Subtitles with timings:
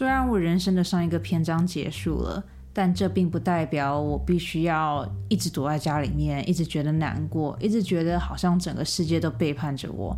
[0.00, 10.16] 虽然我人生的上一个篇章结束了，但这并不代表我必须要一直躲在家里面，一直觉得难过，一直觉得好像整个世界都背叛着我。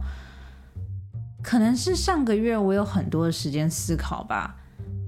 [1.43, 4.55] 可能是上个月我有很多的时间思考吧。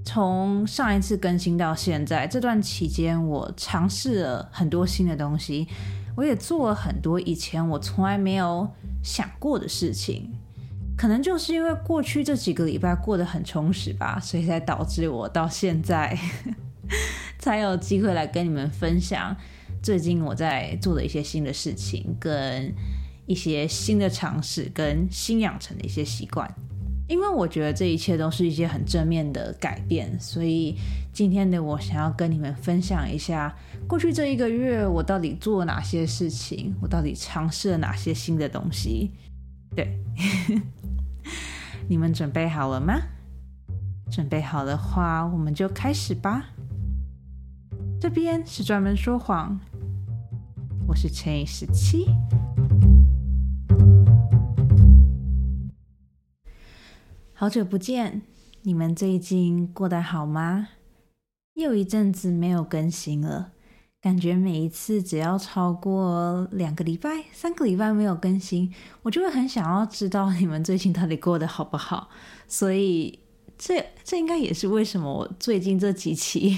[0.03, 5.69] 从上一次更新到现在这段期间，我尝试了很多新的东西，
[6.17, 8.69] 我也做了很多以前我从来没有
[9.01, 10.33] 想过的事情。
[10.97, 16.17] 可能就是因为过去这几个礼拜过得很充实吧，所以才导致我到现在
[17.37, 19.35] 才有机会来跟你们分享
[19.83, 22.73] 最近我在做的一些新的事情，跟
[23.25, 26.49] 一些新的尝试，跟新养成的一些习惯。
[27.07, 30.75] 因为我觉得这一切都是一些很正面的改变，所以
[31.13, 33.55] 今天的我想要跟你们分享一下
[33.87, 39.11] 过去这一个月我到底做了哪些事情，我到底尝试了哪些新的东西。
[39.75, 39.99] 对。
[41.89, 43.01] 你们准备好了吗？
[44.11, 46.51] 准备好的话，我们就开始吧。
[47.99, 49.59] 这边是专门说谎，
[50.87, 52.05] 我是乘以十七。
[57.33, 58.21] 好久不见，
[58.61, 60.69] 你们最近过得好吗？
[61.55, 63.53] 又一阵子没有更新了。
[64.05, 72.07] 感觉每一次只要超过两个礼拜、三个礼拜没有更新，我就会很想要知道你们最近到底过得好不好。
[72.47, 73.17] 所以
[73.57, 76.55] 这这应该也是为什么我最近这几期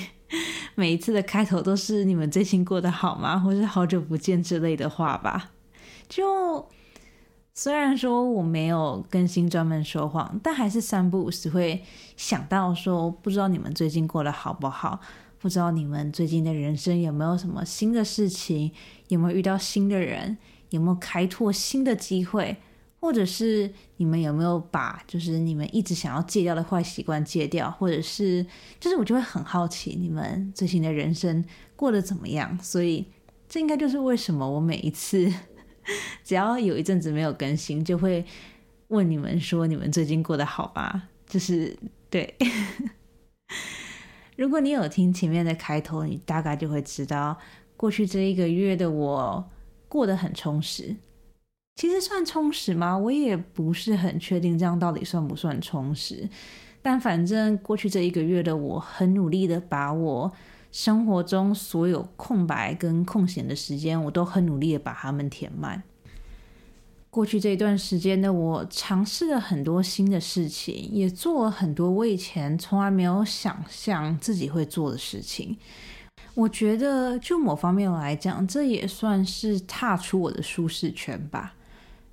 [0.76, 5.52] 每一次的开头都是“你们最近过得好吗？”或是“好久不见”之类的话吧。
[6.10, 6.68] 就
[7.54, 11.82] 虽然说我没有更新专门说谎，但还是三不五时会
[12.18, 15.00] 想到说，不知道你们最近过得好不好。
[15.40, 18.72] 不知道你们最近的人生有没有什么新的事情？
[19.10, 20.38] 有没有遇到新的人？
[20.70, 22.58] 有没有开拓新的机会？
[23.00, 27.70] 或者是你们有没有把就是你们一直想要戒掉的坏习惯戒掉？
[27.70, 28.46] 或者是
[28.80, 32.58] 就是我就会很好奇你们最近的人生过得怎么样？
[32.62, 33.06] 所以
[33.48, 35.32] 这应该就是为什么我每一次
[36.26, 38.26] 只要有一阵子没有更新，就会
[38.88, 41.04] 问你们说你们最近过得好吧？
[41.28, 41.78] 就是
[42.10, 42.36] 对。
[44.38, 47.36] 如果你有听前面的开头，你大概就会知道，
[47.76, 49.50] 过去这一个月的我
[49.90, 50.96] 过得很充实。
[51.76, 52.96] 其实算充实吗？
[52.96, 56.30] 我也不是很确定，这样到底算不算充实？
[56.84, 60.32] 但反正过去这一个月的我，很努力的把我
[60.72, 65.82] 生活中所有空白跟空闲的时间，我都很努力的把它们填满。
[67.18, 75.58] 过去这一段时间呢，我尝试了很多新的事情，也做了很多我以前从来没有想象自己会做的事情。
[76.36, 81.56] 我觉得，就某方面来讲，这也算是踏出我的舒适圈吧。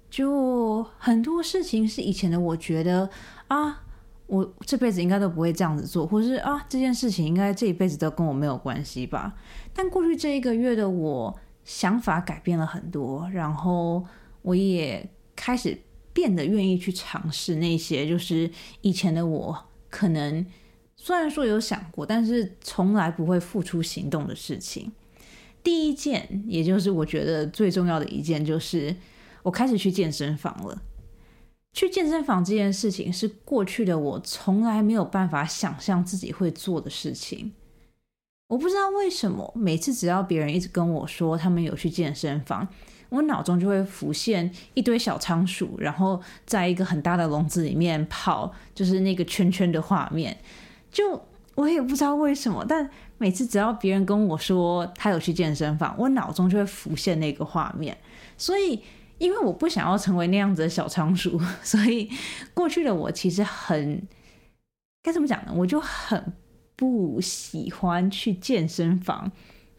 [0.08, 3.10] 就很多事情是以前的我觉得
[3.48, 3.82] 啊，
[4.26, 9.34] 我这辈子应该都不会这样子做，或是啊，这件事情应该这一辈子都跟我没有关系吧。
[9.74, 14.02] 但过去这一个月的我，想法改变了很多，然后。
[14.44, 15.76] 我也开始
[16.12, 18.50] 变得愿意去尝试那些，就是
[18.82, 20.44] 以前的我可能
[20.96, 24.92] 虽然说有想过，但是从来不会付出行动的事情。
[25.62, 28.94] 第一件，也就是我觉得最重要的一件，就是
[29.42, 30.82] 我开始去健身房了。
[31.72, 37.52] 去健身房这件事情是过去的我从来没有办法想象自己会做的事情。
[38.48, 42.68] 我不知道为什么，每次只要别人一直跟我说他们有去健身房。
[43.10, 50.36] 我脑中就会浮现一堆小仓鼠，然后在一个很大的笼子里面跑，就是那个圈圈的画面。
[50.90, 51.22] 就
[51.54, 57.96] 我也不知道为什么，但每次只要别人跟我说他有去健身房，我脑中就会浮现那个画面。
[58.36, 58.82] 所以，
[59.18, 62.10] 因为我不想要成为那样子的小仓鼠， 所以
[62.52, 64.02] 过去的我其实很
[65.02, 65.52] 该怎么讲呢？
[65.54, 66.32] 我就很
[66.74, 69.30] 不喜欢去健身房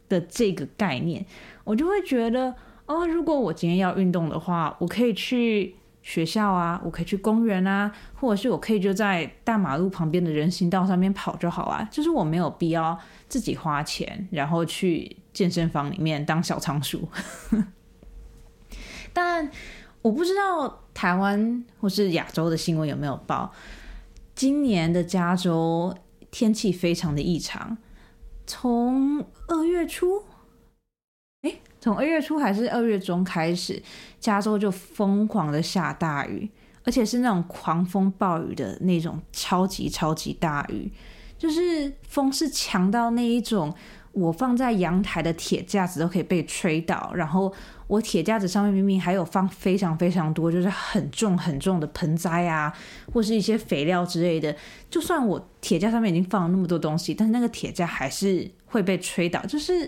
[0.08, 1.26] 的这个概念，
[1.66, 2.56] 我就会觉得。
[2.86, 11.88] 哦，如果我今天要运动的话，我可以去学校啊，我可以去公园啊，或者是我可以就在大马路旁边的人行道上面跑就好了。
[11.92, 12.96] 就是我没有必要
[13.28, 17.10] 自己花钱，然后去健身房里面当小仓鼠。
[19.12, 19.50] 但
[20.04, 23.52] 我不知道台湾或是亚洲的新闻有没有报，
[24.36, 25.96] 今年的加州
[26.30, 27.76] 天气非常的异常，
[28.46, 30.22] 从二月初。
[31.86, 33.80] 从二月初还是二月中开始，
[34.20, 36.50] 加州就疯狂的下大雨，
[36.84, 40.92] 而且是那种狂风暴雨的那种超级超级大雨，
[41.38, 43.72] 就是风是强到那一种，
[44.14, 47.54] 我放在阳台的铁架子都可以被吹倒，然后
[47.86, 52.76] 我铁架子上面明明还有放非常非常多，就是很重很重的盆栽啊，
[53.14, 54.56] 或是一些肥料之类的。
[54.90, 59.88] 就算我铁架上面已经放了那么多东西，但是那个铁架还是会被吹倒，就是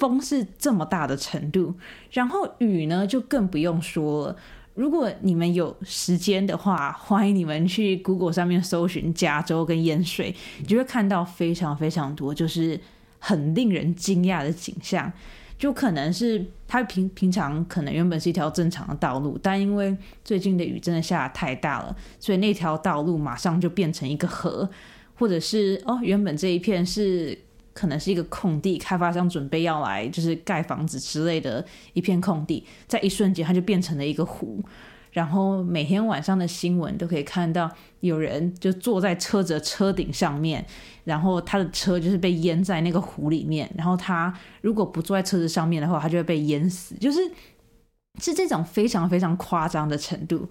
[0.00, 1.72] 风是这么大的程度。
[2.10, 4.36] 然后雨呢，就更不用说了。
[4.74, 12.80] 如果你们有时间的话，欢迎你们去 Google 上面搜寻加州跟淹水，你就会看到非常非常多，就是
[13.18, 15.12] 很令人惊讶的景象。
[15.58, 19.94] 就可能是它平平常可能原本是一条正常的道路，但因为
[20.24, 24.70] 最近的雨真的下的太大了，所以那条道路马上就变成一个河，
[25.16, 27.38] 或者是哦，原本这一片是
[27.80, 34.62] 可能是一个空地，开发商准备要来就是盖房子之类的一片空地，在一瞬间它就变成了一个湖。
[35.12, 37.68] 然后每天晚上的新闻都可以看到
[37.98, 40.64] 有人就坐在车子的车顶上面，
[41.04, 43.68] 然后他的车就是被淹在那个湖里面。
[43.76, 47.18] 然后他如果不坐在车子上面的话，他就会被淹死，就是
[48.20, 50.48] 是这种非常非常夸张的程度。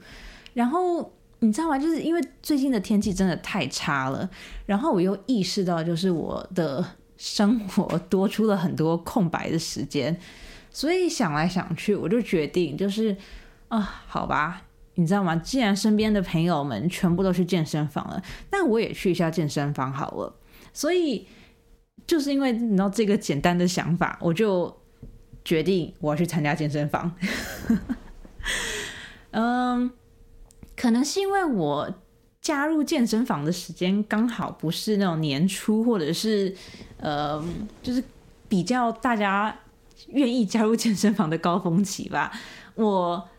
[0.53, 1.09] 然后
[1.39, 1.79] 你知道吗？
[1.79, 4.29] 就是因为最近的天气真的太差了，
[4.65, 6.85] 然后我又意识到，就是我的
[7.19, 10.19] 生活多出了很多空白的时间，
[10.71, 13.15] 所以想来想去，我就决定就是。
[13.69, 14.63] 啊，好吧，
[14.95, 15.35] 你知道吗？
[15.35, 18.19] 既然身边的朋友们全部都去健身房了，
[18.49, 20.35] 那我也去一下健身房好了。
[20.73, 21.27] 所以
[22.07, 24.75] 就是因为你知道这个简单的想法，我就
[25.45, 27.15] 决定我要去参加健身房。
[29.29, 29.91] 嗯，
[30.75, 31.93] 可能是因为我
[32.49, 36.51] 加入健身房的时间刚好不是那种年初，或者是
[36.97, 37.39] 呃，
[37.83, 38.03] 就是
[38.47, 39.55] 比较大家
[40.07, 42.31] 愿意加入健身房的高峰期吧。
[42.73, 43.29] 我。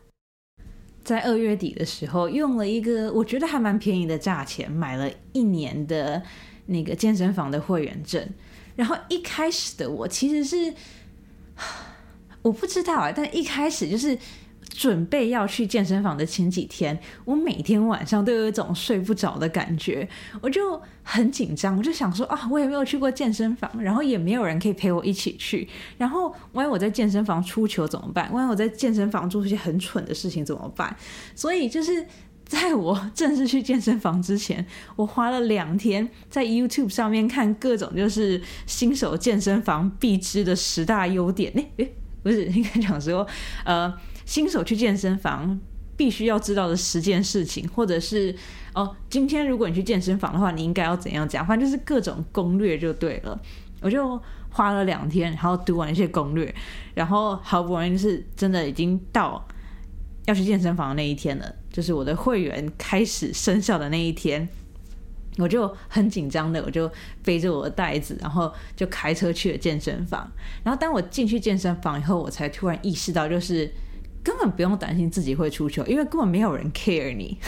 [1.02, 6.22] 在二月底的时候，用了一个我觉得还蛮便宜的价钱，买了一年的
[6.66, 8.24] 那个健身房的会员证。
[8.76, 10.72] 然后一开始的我其实是
[12.42, 14.16] 我不知道啊，但一开始就是。
[14.72, 20.08] 准备要去健身房的前几天，我每天晚上都有一种睡不着的感觉，
[20.40, 25.68] 我就很紧张，我就想说啊，我也没有去过健身房，然后也没有人可以陪我一起去，
[25.98, 28.32] 然后万一我在健身房出糗怎么办？
[28.32, 30.96] 万一我在健身房做一些很蠢的事情怎么办？
[31.34, 32.06] 所以就是
[32.46, 34.64] 在我正式去健身房之前，
[34.96, 41.52] 我花了两天在 YouTube 上面看各种就是新手健身房必知的十大优点。
[41.56, 41.88] 哎哎，
[42.22, 43.26] 不是应该讲说
[43.64, 43.92] 呃。
[44.30, 45.58] 新手去健身房
[45.96, 48.32] 必须要知道的十件事情，或者是
[48.72, 51.44] 哦，今天如果你去健身房的话，你应该要怎样讲？
[51.44, 53.36] 反正就是各种攻略就对了。
[53.80, 56.54] 我就花了两天，然后读完一些攻略，
[56.94, 59.44] 然后好不容易是真的已经到
[60.26, 64.48] 要去健身房的那一天了，就是我的会员开始生效的那一天，
[65.38, 66.88] 我就很紧张的，我就
[67.24, 70.30] 背着我的袋子，然后就开车去了健身房。
[70.62, 73.68] 然后当我进去健身房以后，我才突然意识到，就是。
[74.22, 77.38] 根本不用担心自己会出糗，因为根本没有人 care 你，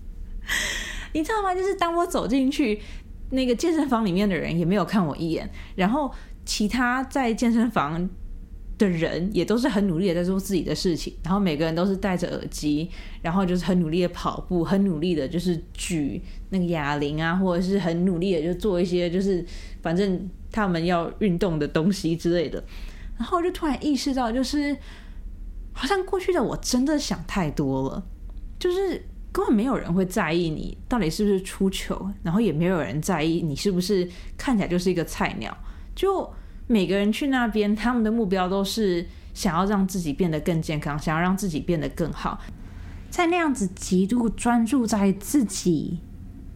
[1.14, 1.54] 你知道吗？
[1.54, 2.78] 就是当我走进去
[3.30, 6.12] 那个健身房里面的人也没有看我一眼，然后
[6.44, 8.08] 其他在健身房
[8.76, 12.90] 的人也都是很努力的在做自己的事情，然后每个人都是戴着耳机，
[13.22, 16.20] 然后就是很努力的跑步，很努力的就是举
[16.50, 19.42] 那个哑铃啊，或者是很努力的就做一些就是
[19.80, 22.62] 反正他们要运动的东西之类的，
[23.18, 24.76] 然后就突然意识到就是。
[25.78, 28.02] 好像过去的我真的想太多了，
[28.58, 35.56] 就是根本没有人会在意你到底是不是出糗，然后也没有人在意你是不是看起来就是一个菜鸟。
[35.94, 36.28] 就
[36.66, 42.40] 每个人去那边，他们的目标都是想要让自己变得更健康，想要让自己变得更好。
[43.08, 46.00] 在那样子极度专注在自己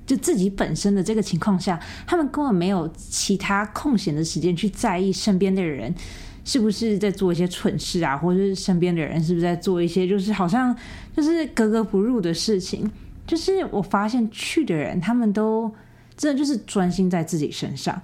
[0.04, 5.94] 就自己本身的这个情况下，他们根本没有其他空闲的时间去在意身边的人。
[6.44, 10.76] 是不是在做一些蠢事啊，或者是身边的人是不是在做一些就是好像
[11.16, 12.90] 就是格格不入的事情？
[13.24, 15.72] 就是我发现去的人，他们都
[16.16, 18.02] 真的就是专心在自己身上。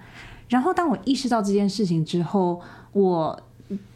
[0.48, 2.60] 然后当我意识到这件事情之后，
[2.92, 3.42] 我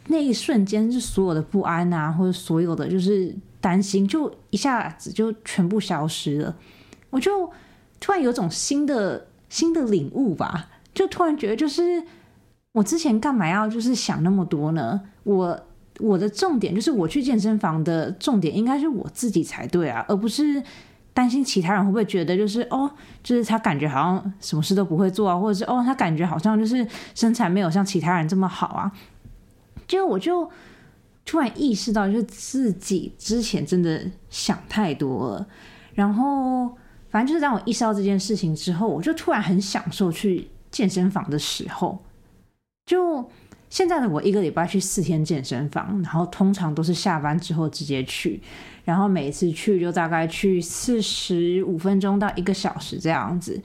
[0.08, 6.56] 那一瞬间是所有的不安啊，或者所有的就是担心，就一下子就全部消失了。
[7.11, 7.49] 我就
[8.00, 12.02] 突然有种新的新的领悟吧，就突然觉得就是。
[12.73, 15.00] 我之前干嘛要就是想那么多呢？
[15.25, 15.61] 我
[16.00, 20.62] 我的重点就是我去健身房的重点应该是我自己才对啊，而不是
[21.12, 22.91] 担心其他人会不会觉得就是哦，
[23.23, 28.91] 就是他感觉好像什么事都不会做啊，或者是哦，他感觉好像就是身材没有像其他人这么好啊。
[29.87, 30.50] 就我就
[31.26, 35.47] 突然意识到，就是自己之前真的想太多了。
[35.93, 36.75] 然后
[37.11, 42.02] 反正就是当我意识到这件事情之后，我就突然很享受去健身房的时候。
[42.92, 43.26] 就
[43.70, 48.38] 现在的我一个礼拜去四天健身房，然后通常都是下班之后直接去，
[48.84, 53.58] 然后每次去就大概去四十五分钟到一个小时这样子。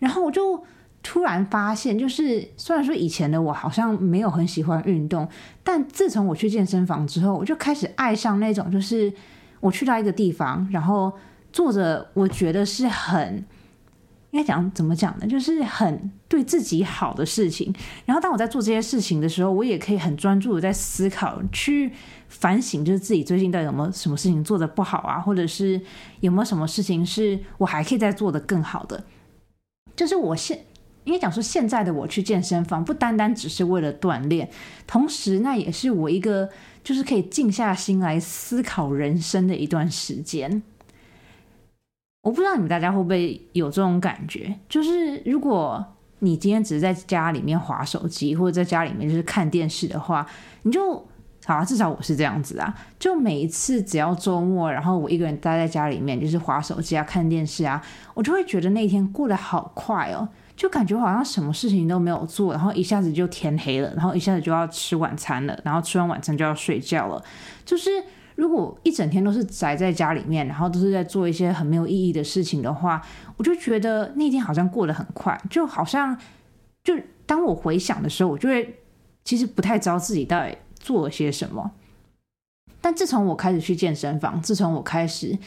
[0.00, 0.60] 然后我就
[1.00, 5.28] 突然发现，就是虽然说以前的我好像没有很喜欢运动，
[5.62, 9.12] 但自从我去健身房之后，我就开始爱上那种，就是
[9.60, 11.12] 我去到一个地方，然后
[11.52, 13.44] 做着我觉得是很。
[14.32, 15.26] 应该讲怎么讲呢？
[15.26, 17.72] 就是很对自己好的事情。
[18.06, 21.92] 然后当我在做这些事情的时候，我也可以很专注的在思考、去
[22.28, 25.78] 反省，就是自己最近到底有没有什么事情做的不好啊，或者是
[26.20, 29.04] 有没有什么事情是我还可以再做的更好的。
[29.94, 30.58] 就是我现
[31.04, 34.48] 应该讲说，现在的我去健身房不单单只是为了锻炼，
[34.86, 36.48] 同时那也是我一个
[36.82, 40.62] 就是可以静下心来思考人生的一段时间。
[42.22, 45.84] 我不知道你们大家会不会有这种感觉，就是如果
[46.20, 50.24] 你今天只是在家里面划手机，或者在家里面就是看电视的话，
[50.62, 51.04] 你就
[51.44, 52.72] 好，至少我是这样子啊。
[52.96, 67.20] 就每一次只要周末，然后我一个人待在家里面，就是划手机啊、看电视啊，我就会觉得那天过得好快哦，就感觉好像什么事情都没有做，然后一下子就天黑了，然后一下子就要吃晚餐了，然后吃完晚餐就要睡觉了，
[67.64, 67.90] 就是。
[68.34, 73.00] 如果一整天都是宅在家里面，然后都是在做一些很没有意义的事情的话，
[73.36, 76.16] 我就觉得那天好像过得很快，就好像
[76.82, 78.80] 就当我回想的时候，我就会
[79.22, 81.72] 其实不太知道自己到底做了些什么。
[82.80, 85.38] 但自从我开始去健身房，自从我开始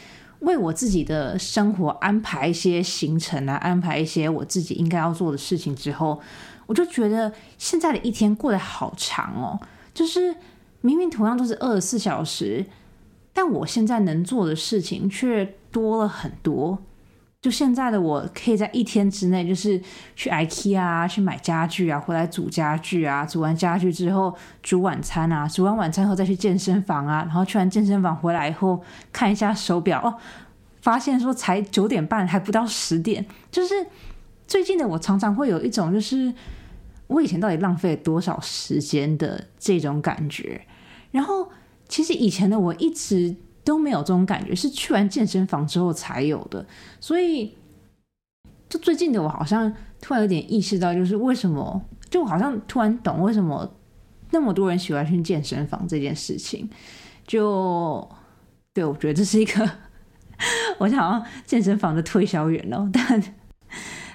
[0.42, 6.22] 为我自己的生活安排一些行程啊，安排一些我自己应该要做的事情之后，
[6.68, 9.60] 我就觉得现在的一天过得好长哦，
[9.94, 10.36] 就是。
[10.86, 12.64] 明明同样都是二十四小时，
[13.34, 16.78] 但我现在能做的事情却多了很多。
[17.42, 19.82] 就现在的我，可以在一天之内，就是
[20.16, 30.16] 去 IKEA 啊，去买家具啊，回来煮家具啊，煮完家具之后煮晚餐啊，煮完晚餐后再去健身房啊，然后去完健身房回来以后看一下手表，哦，
[30.82, 33.26] 发现说才九点半，还不到十点。
[33.52, 33.74] 就是
[34.48, 36.34] 最近的我常常会有一种，就是
[37.08, 40.62] 我以前到底浪费了多少时间的这种感觉。
[41.12, 41.50] 然后，
[41.88, 46.66] 其实以前的我一直都没有这种感觉，是去完健身房之后才有的。
[47.00, 47.56] 所以，
[48.70, 53.72] 就最近的我好像突然有点意识到，就是为什么，就好像突然懂为什么
[54.32, 56.70] 那么多人喜欢去健身房这件事情。
[57.26, 58.08] 就
[58.74, 59.70] 对我觉得这是一个，
[60.78, 63.24] 我好像健身房的推销员哦，但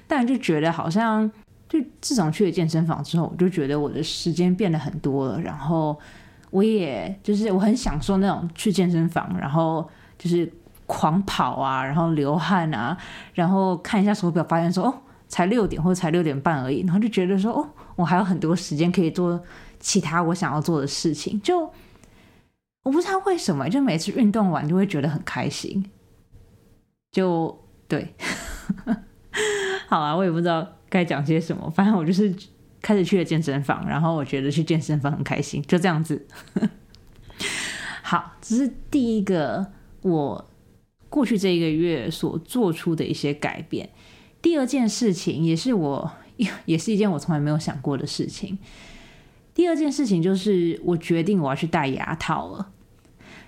[0.06, 1.28] 但就觉得好像，
[1.68, 5.98] 就自从去了健身房之后，我就觉得我的时间变得很多了，然后。
[6.50, 9.88] 我也就是我很享受那种去健身房，然后
[10.18, 10.52] 就是
[10.86, 12.96] 狂跑啊，然后流汗啊，
[13.32, 14.94] 然后看一下手表，发现说哦，
[15.28, 19.40] 才六点或者才六点半而已，然后就觉得说哦，我还有很多时间可以做
[19.78, 21.40] 其他我想要做的事情。
[21.40, 21.60] 就
[22.82, 25.88] 我不知道为什么，就每次运动完就会觉得很开心。
[27.12, 28.14] 就对，
[29.88, 32.34] 好啊，我也不知道该讲些什么，反正我就是。
[32.82, 36.26] 开始去了健身房，然后我觉得去健身房很开心，就这样子。
[38.02, 39.66] 好，这是第一个
[40.02, 40.50] 我
[41.08, 43.90] 过去这一个月所做出的一些改变。
[44.42, 46.10] 第二件事情也是我，
[46.64, 48.58] 也是一件我从来没有想过的事情。
[49.52, 52.70] 第二件事情就是我决定我要去戴牙套了。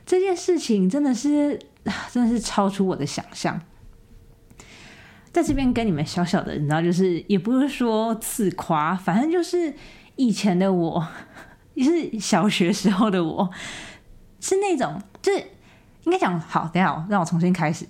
[0.04, 1.58] 这件事情真的是，
[2.10, 3.60] 真的是超出我的想象。
[5.32, 9.72] 在这边跟你们小小的，你知道，就是也不是说自夸，反正就是
[10.16, 11.06] 以前的我，
[11.72, 13.50] 也是小学时候的我，
[14.40, 15.42] 是那种，就是
[16.04, 17.86] 应该讲好，等下让我重新开始，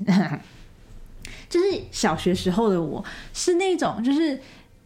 [1.50, 4.40] 就是小学时候的我是那种，就是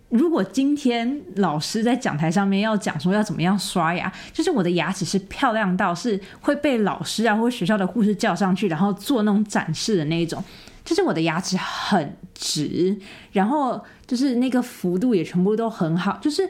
[0.09, 10.43] 如果今天老师在讲台上面要讲说要怎么样刷牙，就是我的牙齿是漂亮到是会被老师啊或学校的护士叫上去，然后做那种展示的那一种。
[10.87, 12.97] 就是我的牙齿很直，
[13.33, 16.49] 然后就是那个幅度也全部都很好，就是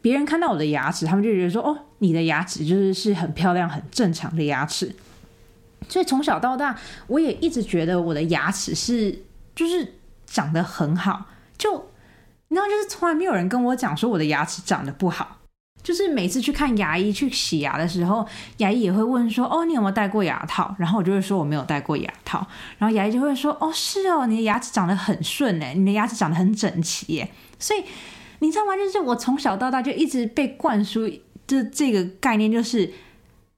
[0.00, 4.94] 别人看到我的牙齿，他们就觉得说：“哦，你的牙齿就是是很漂亮、很正常的牙齿。”
[5.88, 6.78] 所以从小到大，
[7.08, 9.22] 我也一直觉得我的牙齿是
[9.54, 11.26] 就是长得很好，
[11.58, 11.90] 就
[12.48, 15.40] 你知道，就是从来没有人跟我讲说我的牙齿长得不好。
[15.84, 18.26] 就是每次去看牙医去洗牙的时候，
[18.56, 22.44] 牙医也会问说：“哦，你有没有戴过牙套？”然后我就会说我没有戴过牙套。
[22.78, 27.84] 然后牙医就会说：“哦，是哦，你的牙齿长得很顺哎，你的牙齿长得很整齐耶。”所以
[28.38, 28.74] 你知道吗？
[28.74, 31.06] 就是我从小到大就一直被灌输
[31.46, 32.90] 这这个概念，就是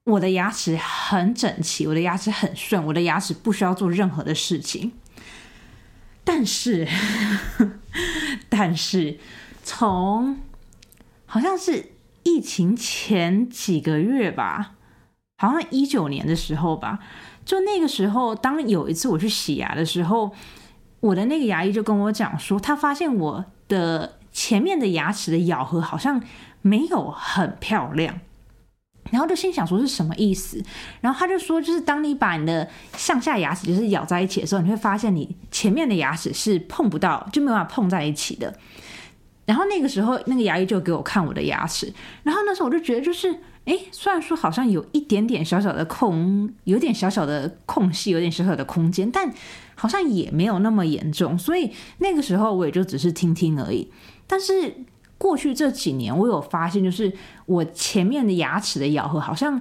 [0.03, 4.91] 我的牙齿很整齐，我的牙齿很顺，我的牙齿不需要做任何的事情。
[6.25, 6.89] 但是，
[8.49, 9.21] 但是
[9.63, 10.41] 从
[11.25, 11.93] 好像是。
[12.27, 14.73] 疫情前几个月吧，
[15.39, 16.99] 好像一九年的时候吧，
[17.45, 20.33] 就那个时候，当有一次我去洗牙的时候，
[20.99, 26.21] 我的那个牙医就跟我讲说，他发现我的前面的牙齿的咬合好像
[26.63, 28.19] 没有很漂亮。
[29.13, 30.61] 然后就心想说是什么意思？
[31.01, 38.59] 然后他就说，就是当你把你的上下牙齿就是咬在一起的时候，你会发现你前面的牙齿是碰不到，就没办法碰在一起的。
[39.47, 41.91] 然后那个时候，那个牙医就给我看我的牙齿，
[42.23, 43.31] 然后那时候我就觉得，就是
[43.65, 49.33] 哎，虽然说好像有一点点小小的空，有点小小的空隙，有点小小的空间，但
[49.75, 51.39] 好像也没有那么严重。
[51.39, 53.91] 所以那个时候我也就只是听听而已。
[54.27, 54.75] 但是。
[55.19, 57.11] 过去这几年，我有发现，就是
[57.47, 59.59] 我前面的牙齿的咬合好像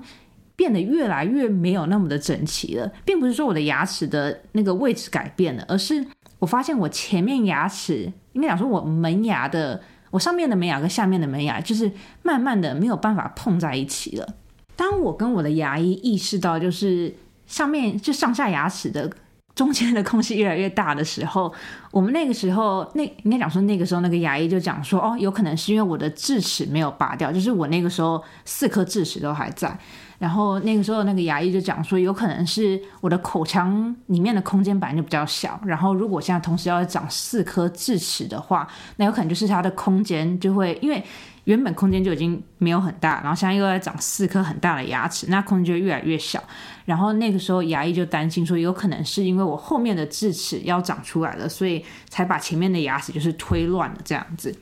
[0.53, 6.05] 变得越来越没有那么的整齐了，并不是说我的牙齿的那个位置改变了，而是
[6.39, 11.91] 我发现我前面牙齿，应该讲说我门牙的，我上面的门牙跟下面的门牙，就是
[12.23, 14.35] 慢慢的没有办法碰在一起了。
[14.75, 17.15] 当我跟我的牙医意识到，就是
[17.45, 19.11] 上面就上下牙齿的。
[19.55, 21.49] 中间的空隙越来越大的时候，
[21.89, 29.79] 我们那个时候，那应该讲说，那个时候那个牙医就讲说，哦，有可能是因为我的智齿没有拔掉，就是我那个时候四颗智齿都还在。
[30.17, 38.67] 然后那个时候那个牙医就讲说，有可能是我的口腔里面的空间本来就比较小，然后如果现在同时要长四颗智齿的话，
[38.97, 41.03] 那有可能就是它的空间就会因为。
[41.45, 46.43] 原本空间就已经没有很大，然后现在又在长四颗很大的牙齿，那空间就越来越小。
[46.85, 54.57] 然后那个时候牙医就担心说，有可能是因为我后面的智齿要长出来了，所以才把前面的牙齿就是推乱了这样子。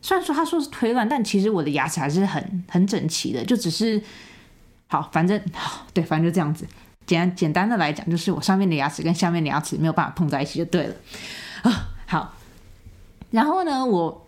[0.00, 4.02] 虽然说他说是推乱，但其实我的牙齿还是很很整齐的，就只是
[4.86, 5.40] 好，反正
[5.92, 6.66] 对，反正就这样子。
[7.06, 10.94] 简简单的来讲，就是我上面的牙齿跟下面的牙齿没有办法碰在一起就对了
[11.62, 11.88] 啊。
[12.06, 12.34] 好，
[13.30, 14.20] 然后呢，我。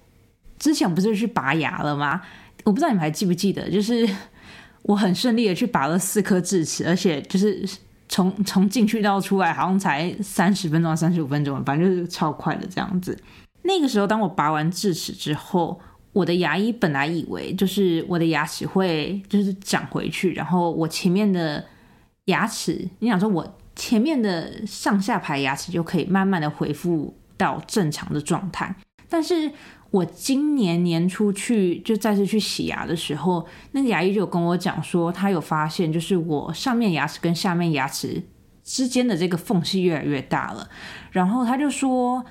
[0.59, 2.23] 之前不是去拔牙了吗？
[2.65, 4.09] 我不知道你们还记不记得，就是
[4.81, 7.63] 我很顺利的去拔了四颗智齿，而且就是
[8.09, 13.23] 从从进去到出来好像才三十分钟、三十五分钟，反正就是超快的这样子。
[13.65, 15.79] 那个时候，当我拔完智齿之后，
[16.17, 21.63] 我的牙医本来以为就是我的牙齿会就是长回去，然后我前面的
[22.25, 28.75] 牙齿，你想说我前面的上下排牙齿就可以慢慢的恢复到正常的状态，
[29.09, 29.53] 但是。
[29.93, 38.23] 我今年年初去就再次去洗牙的时候，那个牙医就跟我讲说，他有发现就是我上面牙齿跟下面牙齿
[38.63, 40.69] 之间的这个缝隙越来越大了。
[41.13, 42.23] 然后他就说，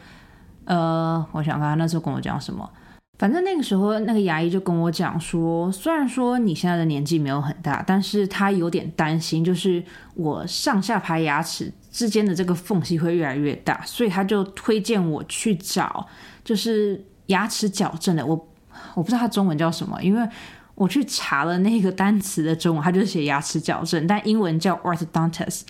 [0.65, 2.69] 呃，我想看他那时候跟我讲什么，
[3.17, 16.08] 反正那个时候那个牙医就跟我讲说，虽然说你现在的年纪没有很大，但是他有点担心，就是我上下排牙齿之间的这个缝隙会越来越大，所以他就推荐我去找，
[16.43, 17.04] 就是。
[17.30, 18.47] 牙齿矫正的，我
[18.93, 20.30] 我不知道他中文叫什么，因为
[20.75, 25.62] 我去查了那个单词的中文，他就写牙齿矫正，但英文叫 orthodontist。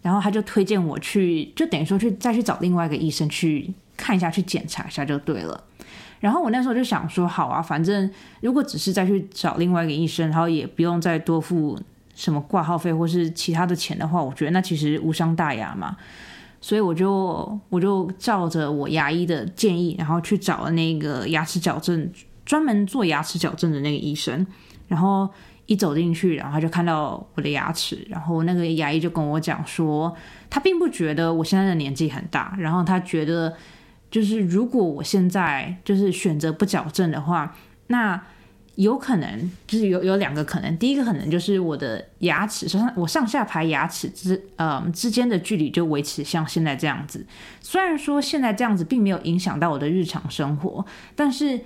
[0.00, 5.62] 然后他就推荐我去，就等于说去再去找另外一个医生去看一下，去检查一下就对了。
[6.22, 8.08] 然后我那时候就想说，好啊，反正
[8.40, 11.76] 如果只是再去找另外一个医生，然后也不用再多付
[12.14, 15.96] 什么挂号费或是其他的钱的话，我觉得那其实无伤大雅嘛。
[16.60, 22.08] 所以我就我就照着我牙医的建议，然后去找了那个牙齿矫正
[22.46, 24.46] 专门做牙齿矫正的那个医生。
[24.86, 25.28] 然后
[25.66, 30.14] 一走进去，然后他就看到我的牙齿，然后那个牙医就跟我讲说，
[30.50, 33.52] 他并不觉得我现在的年纪很大，然后他觉得
[34.12, 37.56] 就是如果我现在就是选择不矫正的话，
[37.88, 38.22] 那。
[38.76, 47.26] 有可能就是有有两个可能，第一个可能就是我的牙齿上我上下排牙齿之呃之间的距离就维持像现在这样子。
[47.60, 50.82] 虽然说现在这样子并没有影响到我的日常生活，
[51.14, 51.60] 但是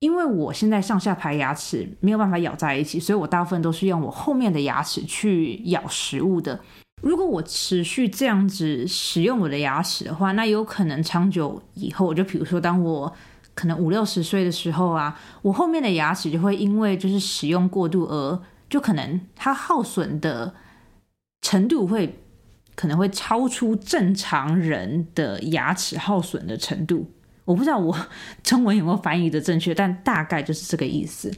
[0.00, 6.60] 因为我现在上下排牙齿没有办法咬在一起，所以我大部分都是用我后面的牙齿去咬食物的。
[7.04, 13.14] 如果我持续这样子使用我的牙齿的话，那有可能长久以后，就比如说当我。
[13.56, 20.52] 可能五六十岁的时候啊，我后面的牙齿就会因为就是使用过度而就可能它耗损的
[21.40, 22.18] 程度会
[22.74, 27.08] 可能会超出正常人的牙齿耗损的程度。
[27.44, 27.96] 我不知道我
[28.42, 31.32] 中文有没有翻译的正确，但大概就是这个意思。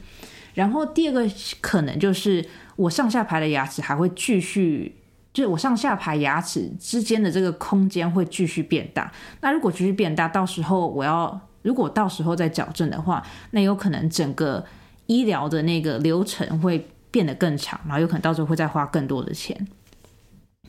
[0.55, 2.43] 然后第二个可能就是
[2.77, 4.97] 我上下排的牙齿还会继续，
[5.37, 9.13] 就是我上下排牙齿之间的这个空间会继续变大。
[9.43, 11.39] 那如果继续变大，到时候我要。
[11.61, 13.21] 如果到时候再矫正的话，
[13.51, 14.65] 那有可能整个
[15.07, 19.67] 医疗的那个流程会变得更长，然后有可能到时候会再花更多的钱。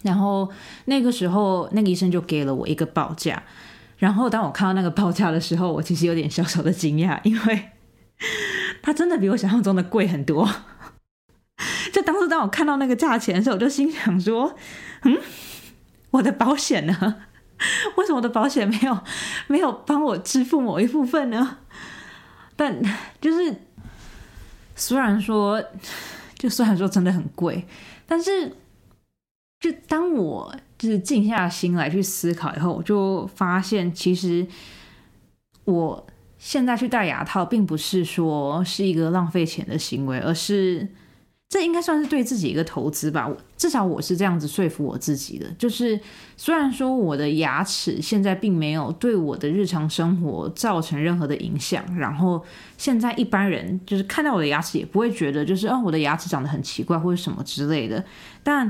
[0.02, 0.50] 然后
[0.86, 3.44] 那个时候，那个医生就给了我一个报价。
[3.98, 7.70] 然后当我看到那个报价的时候，我其实有点小小的惊讶，因为
[8.82, 10.50] 它真的比我想象中的贵很多。
[12.28, 14.56] 当我看到那个价钱的时候，我就心想说
[15.04, 15.18] ：“嗯，
[16.12, 17.16] 我的保险呢？
[17.98, 19.00] 为什么我的保险没有
[19.48, 21.58] 没有帮我支付某一部分呢？”
[22.56, 22.82] 但
[23.22, 23.62] 就是
[24.76, 25.64] 虽然说，
[26.36, 27.66] 就虽然说真的很贵，
[28.06, 28.56] 但是
[29.60, 34.46] 就当我就是静下心来去思考以后，我就发现其实
[35.66, 40.88] 我现在去戴牙套，并不是说是一个浪费钱的行为，而是。
[41.50, 45.50] 这应该算是对自己一个投资吧，至少我是这样子说服我自己的。
[45.58, 45.98] 就是
[46.36, 52.44] 虽然说我的牙齿现在并没有对我的日常生活造成任何的影响，然后
[52.78, 58.04] 现在一般人就是看到我的牙齿也不会觉得就是哦我的牙齿长得很奇怪或者什么之类的。
[58.44, 58.70] 但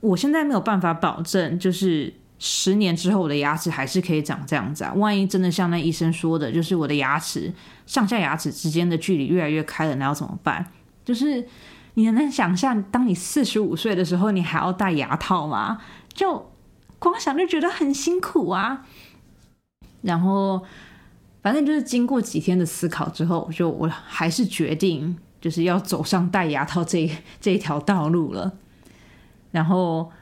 [0.00, 4.92] 我现在没有办法保证，就是十年之后我的牙齿还是可以长这样子啊。
[4.94, 7.52] 万一真的像那医生说的，就是我的牙齿
[7.86, 10.66] 上下牙齿之间的距离越来越开了，那要怎么办？
[11.04, 11.46] 就是。
[11.98, 15.80] 你能想象，当你四十五岁的时候，你还要戴牙套吗？
[16.12, 16.52] 就
[16.98, 18.86] 光想就觉得很辛苦啊。
[20.02, 20.62] 然后，
[21.42, 28.52] 反正就是经过几天的思考之后，就我还是决定就是要走上戴牙套这 这一条道路了。
[29.50, 30.12] 然后，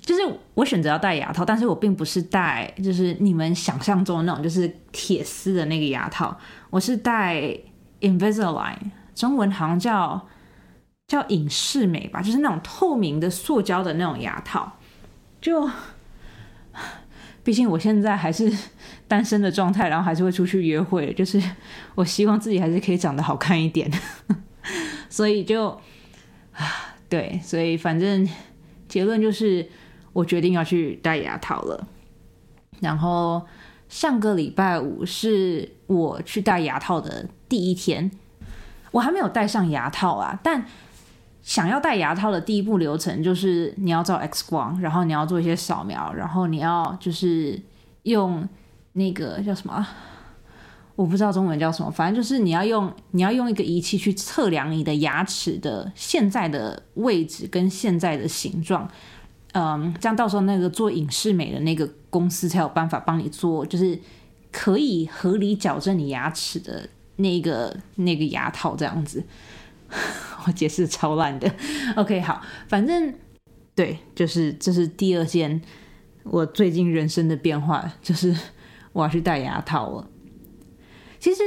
[0.00, 0.22] 就是
[0.54, 6.34] 我选择要戴牙套，但是我并不是戴就是你们想象中的那种就是铁丝的那个牙套，
[6.70, 7.54] 我是戴
[8.00, 8.78] Invisalign。
[9.16, 10.28] 中文好像叫
[11.08, 14.76] 叫隐适美吧，就是那种透明的塑胶的那种牙套。
[15.40, 15.68] 就
[17.42, 18.52] 毕竟我现在还是
[19.08, 21.42] 单身的状态，然后还是会出去约会，就是
[21.94, 23.90] 我希望自己还是可以长得好看一点，
[25.08, 25.68] 所以就
[26.52, 28.28] 啊，对，所以反正
[28.88, 29.66] 结论就是
[30.12, 31.88] 我决定要去戴牙套了。
[32.80, 33.46] 然后
[33.88, 38.10] 上个礼拜五是我去戴牙套的第一天。
[38.96, 40.64] 我还没有戴上牙套啊，但
[41.42, 47.60] 想要戴牙套的第一步流程就是你要照 X 光，然后你要做一些扫描，然后你要就是
[48.04, 48.48] 用
[48.94, 49.86] 那个叫什么，
[50.94, 58.88] 我不知道中文叫什么，反正就是你要用你要用一个仪器去测量你的牙齿的现在的位置跟现在的形状，
[59.52, 64.00] 嗯，这样到时候那个做影视美的那个公司才有办法帮你做，就是
[64.50, 66.88] 可以合理矫正你牙齿的。
[67.16, 69.24] 那个那个牙套这样子，
[70.46, 71.50] 我解释超烂的。
[71.96, 73.14] OK，好，反正
[73.74, 75.60] 对，就是这是第二件
[76.24, 78.36] 我最近人生的变化，就是
[78.92, 80.08] 我要去戴牙套了。
[81.18, 81.42] 其实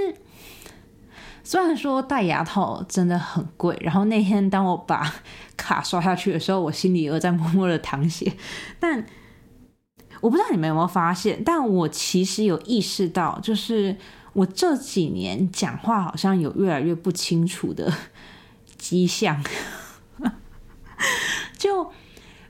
[1.44, 5.14] 虽然说戴牙套真的很贵，然后那天当我把
[5.56, 8.34] 卡刷下去的时候，我心里又在默默的淌血，
[8.80, 9.06] 但
[10.22, 13.96] 我不知道你们有没有发现，但我其实有意识到，就是。
[14.34, 17.92] 我这几年讲话好像有越来越不清楚的
[18.78, 19.44] 迹象，
[21.58, 21.92] 就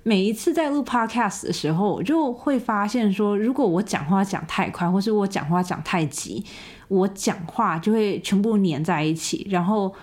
[0.03, 6.43] 每一次在录 podcast 的时候，我就会发现说，如果我讲话讲太快，或是我讲话讲太急，
[6.87, 9.93] 我讲话就会全部粘在一起，然后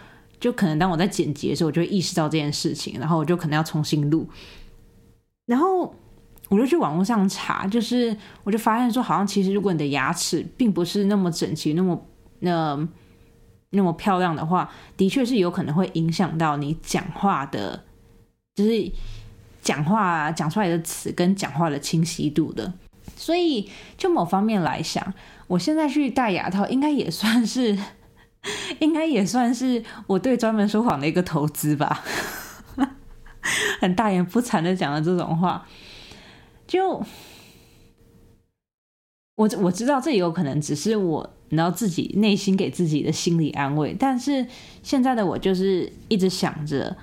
[0.40, 4.28] 就可能当我在剪辑的时候，我就会意识到这件事情，然后我就可能要重新录，
[5.44, 5.94] 然后。
[6.48, 12.06] 我就去网络上查，就是我就发现说，好像其实如果你的牙齿并不是那么整齐、那么
[12.38, 12.88] 那
[13.70, 17.82] 那么漂亮的话，的确是有可能会影响到你讲话的，
[18.54, 18.92] 就是
[19.60, 22.72] 讲话讲出来的词跟讲话的清晰度的。
[23.16, 25.12] 所以就某方面来想，
[25.48, 27.76] 我现在去戴牙套，应该也算是，
[28.78, 32.04] 应该也算是我对专门说谎的一个投资吧。
[33.80, 35.66] 很大言不惭的讲了这种话。
[36.66, 37.02] 就
[39.36, 44.44] 我我知道这也有可能只是我然后自己内心给自己的心理安慰，但是
[44.82, 46.96] 现在的我就是一直想着，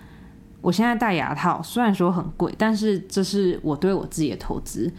[0.60, 4.92] 我现在戴牙套虽然说很贵，但是这是我对我自己的投资，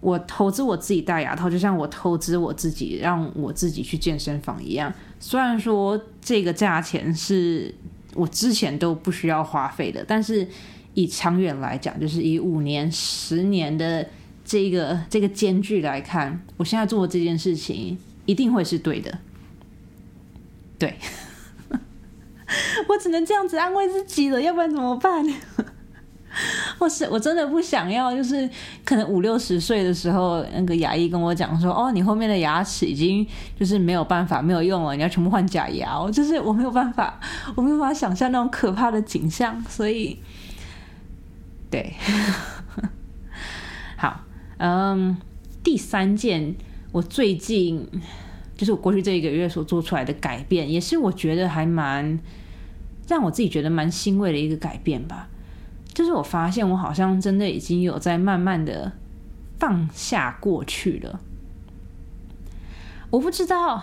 [0.00, 4.92] 我投资我自己戴牙套，就像我投资我自己让我自己去健身房一样。
[5.18, 7.74] 虽然说这个价钱是
[8.14, 10.46] 我之前都不需要花费的，但是。
[10.94, 14.06] 以长远来讲，就是以五年、十年的
[14.44, 19.18] 这个这个间距来看，我现在做的这件事情一定会是对的。
[20.78, 20.96] 对，
[22.88, 25.24] 我只能这样子安慰自己了，要不然怎么办？
[26.78, 28.48] 我是我真的不想要，就是
[28.84, 33.26] 可能五六十岁的时候，那个牙医跟我讲说：“哦，你后面的牙齿已经
[33.58, 37.20] 就是没有办法没有用了，你要全部换假牙。”就是我没有办法，
[37.54, 40.18] 我没有办法想象那种可怕的景象，所以。
[41.70, 41.94] 对，
[43.96, 44.22] 好，
[44.58, 45.16] 嗯，
[45.62, 46.54] 第三件
[46.92, 47.86] 我最近
[48.56, 52.18] 就是我过去这一个月所做出来的改变，也是我觉得还蛮
[53.08, 55.28] 让我自己觉得蛮欣慰的一个改变吧。
[55.94, 58.92] 就是我发现我好像真的已经有在慢慢的
[59.58, 61.20] 放下过去了。
[63.10, 63.82] 我不知道，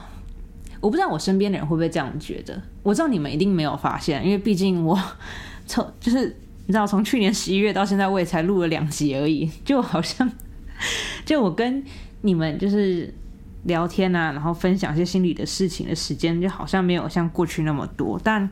[0.80, 2.62] 我不知道我身边的人会不会这样觉得。
[2.82, 4.97] 我知道你们一定没有发现，因为毕竟我
[5.65, 6.36] 从 就是
[6.67, 10.30] 你知道，从去年十一月到现在，我也才录了两集而已，就好像
[11.25, 11.84] 就我跟
[12.21, 13.12] 你们就是
[13.63, 18.19] 聊天啊，然后分享一些心理的事情的时间，就好像没有像过去那么多。
[18.23, 18.47] 但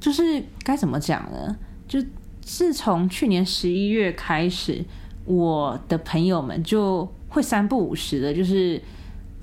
[0.00, 1.56] 就是该怎么讲呢？
[1.86, 2.02] 就
[2.40, 4.84] 自从去年十一月开始，
[5.24, 7.08] 我的朋友们就。
[7.28, 8.80] 会三不五时的，就是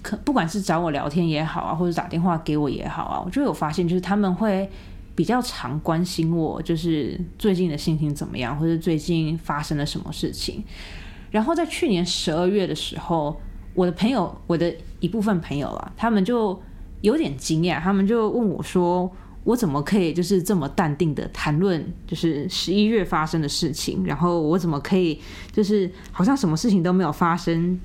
[0.02, 4.68] 可不管是找我聊天也好啊，或者打电话给我也好啊，我就有发现，就是他们会
[5.15, 10.63] 比较常关心我，就是最近的心情怎么样，或者最近发生了什么事情。
[11.32, 13.39] 然后在去年十二月的时候，
[13.73, 16.62] 我的朋友，我的一部分朋友啊，他们就
[17.02, 19.12] 有点惊讶，他们就问我说。
[19.45, 24.02] 我怎么可以就是这么淡定的谈论就是十一月发生的事情？
[24.06, 25.19] 然后我怎么可以
[25.52, 27.78] 就是好像什么事情都没有发生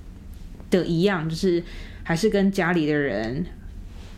[0.70, 1.28] 的一样？
[1.28, 1.60] 就是
[2.04, 3.44] 还是跟家里的人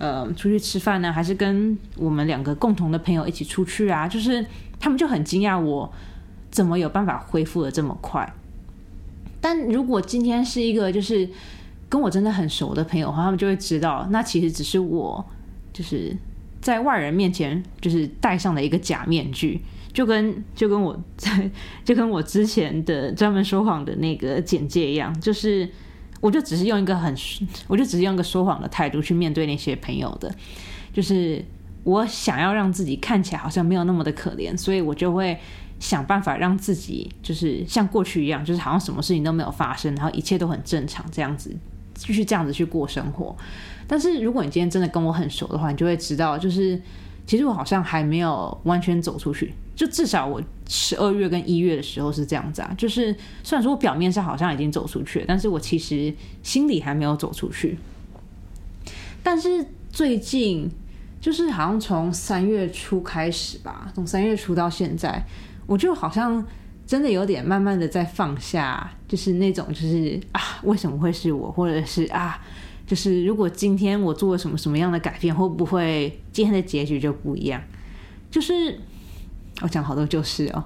[0.01, 1.13] 呃出去吃饭呢？
[1.13, 4.09] 还是跟我们两个共同的朋友一起出去啊？
[4.09, 4.45] 就是
[4.81, 5.89] 他们就很惊讶我
[6.51, 8.29] 怎么有办法恢复的这么快。
[9.41, 11.29] 但如果今天是一个就是
[11.89, 15.25] 跟我真的很熟的朋友的话，他们就会知道，那其实只是我
[15.73, 16.17] 就是。
[16.63, 19.59] 在外人面前，就是戴上了一个假面具，
[19.95, 21.51] 就跟就跟我在
[21.87, 25.67] 就跟我之前的专门说谎的那个简介一样，就是
[26.21, 27.15] 我就只是用一个很，
[27.67, 30.31] 我就只是用一个说谎的态度去面对那些朋友的，
[30.93, 31.43] 就是
[31.85, 35.39] 我想要让自己看起来好像没有那么的可怜，所以我就会
[35.79, 41.57] 想办法让自己就是像过去一样，就是好像什么事情都没有发生，然后一切都很正常这样子，
[41.95, 43.35] 继续这样子去过生活。
[43.87, 46.81] 但是如果你今天真的跟我很熟的话，你就会知道，就是
[47.27, 49.55] 其实我好像还没有完全走出去。
[49.81, 52.71] 就至少我十二月跟一月的时候是这样子啊。
[52.77, 57.79] 就是虽然说我表面上好像已经走出去了，但是我其实心里还没有走出去。
[59.23, 60.71] 但是最近
[61.19, 65.25] 就是好像从三月初开始吧，从三月初到现在，
[65.67, 66.47] 我就好像
[66.87, 72.39] 真的有点慢慢的在放下，就是那种就是啊，为什么会是我，或者是啊。
[72.87, 77.63] 就是如果今天我做了什么什么样的改变，会不会今天的结局就不一样？
[78.31, 78.79] 就是
[79.61, 80.65] 我讲好多就是哦，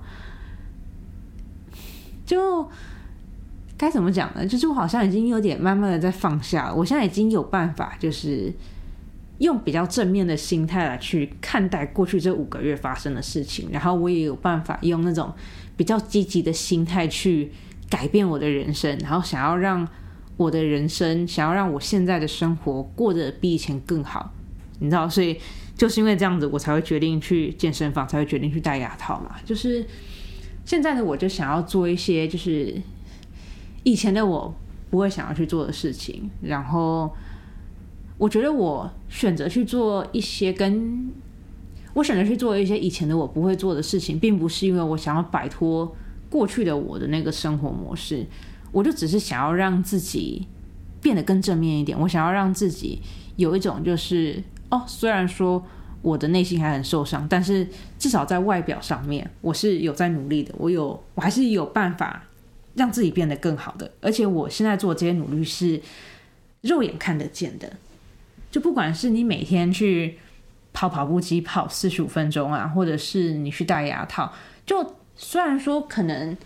[2.24, 2.68] 就
[3.76, 4.46] 该怎么讲呢？
[4.46, 6.74] 就是我好像已经有点慢慢的在放下了。
[6.74, 8.52] 我现在已经有办法，就是
[9.38, 15.33] 用比较正面的心态来去看待过去这五个月发生的事情，然后我也有办法用那种
[15.76, 17.52] 比较积极的心态去
[17.88, 19.87] 改变我的人生，然后想要让。
[20.37, 24.33] 我的人生想要让我现在的生活过得比以前更好，
[24.80, 25.38] 你知道，所以
[25.77, 29.37] 就是因为这样子，我才会决定去健身房，才会决定去戴牙套嘛。
[29.45, 29.85] 就是
[30.65, 32.81] 现在的我就想要做一些，就是
[33.83, 34.55] 以前的我
[34.91, 36.31] 不会想要去做的事情。
[36.43, 37.13] 然后
[38.17, 41.11] 我觉得我选择去做一些跟
[41.95, 45.95] 我选择去做一些以前的我不会做的事情，并不是因为我想要摆脱
[46.31, 48.25] 过去的我的那个生活模式。
[48.71, 50.49] 我就只是想要让自己
[51.01, 53.01] 变得更正面一点，我想要让自己
[53.37, 54.43] 有一种就是
[54.87, 55.65] 虽然说
[56.03, 57.67] 我的内心还很受伤，但是
[57.99, 62.23] 至少在外表上面我是有在努力的，我有我还是有办法
[62.75, 65.81] 让自己变得更好的，而且我现在做这些努力是
[66.63, 67.73] 肉眼看得见的，
[68.51, 70.19] 就不管是你每天去
[70.73, 74.33] 跑跑步机跑四十五分钟啊，或者是你去戴牙套，
[74.65, 76.37] 就虽然说可能。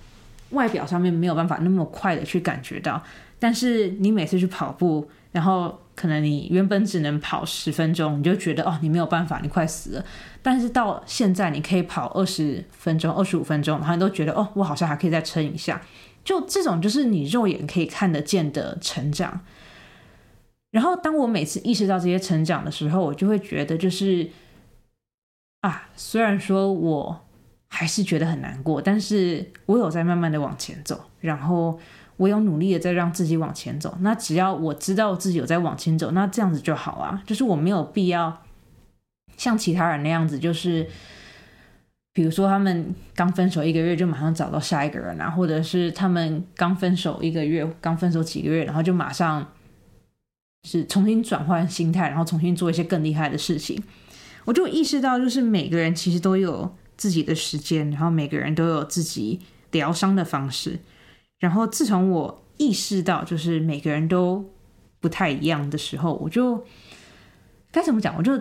[0.52, 3.04] 外表上面没有办法那么快的去感觉到，
[3.38, 10.04] 但是你每次去跑步，然后可能你原本只能跑十分钟，你就觉得哦，你没有办法，你快死了。
[10.42, 15.82] 但是到现在，你可以跑二十分钟、二十五分钟，然后你都觉得哦，我好像还可以再撑一下。
[16.22, 19.40] 就这种，就是你肉眼可以看得见的成长。
[20.70, 24.30] 然后，当我每次意识到这些成长的时候，我就会觉得，就是
[25.62, 27.24] 啊，虽然说我。
[27.70, 31.78] 还是觉得很难过，但是我有在慢慢的往前走，然后
[32.18, 33.96] 我有努力的在让自己往前走。
[34.00, 37.22] 那只要我知道自己有在往前走，那这样子就好啊。
[37.26, 38.44] 就是我没有必要
[39.36, 40.86] 像其他人那样子，就是
[42.12, 49.50] 比如说他们刚分手一个月就马上找到下一个人啊，或者是他们刚分手一个月、刚分手几个月，然后就马上
[50.68, 53.82] 是重新转换心态，然后重新做一些更厉害的事情。
[54.44, 56.74] 我就意识到，就是每个人其实都有。
[56.98, 59.38] 自己的时间，然后每个人都有自己
[59.70, 60.80] 疗伤的方式。
[61.38, 64.44] 然后自从我意识到，就是每个人都
[65.00, 66.64] 不太一样的时候，我就
[67.70, 68.14] 该怎么讲？
[68.16, 68.38] 我就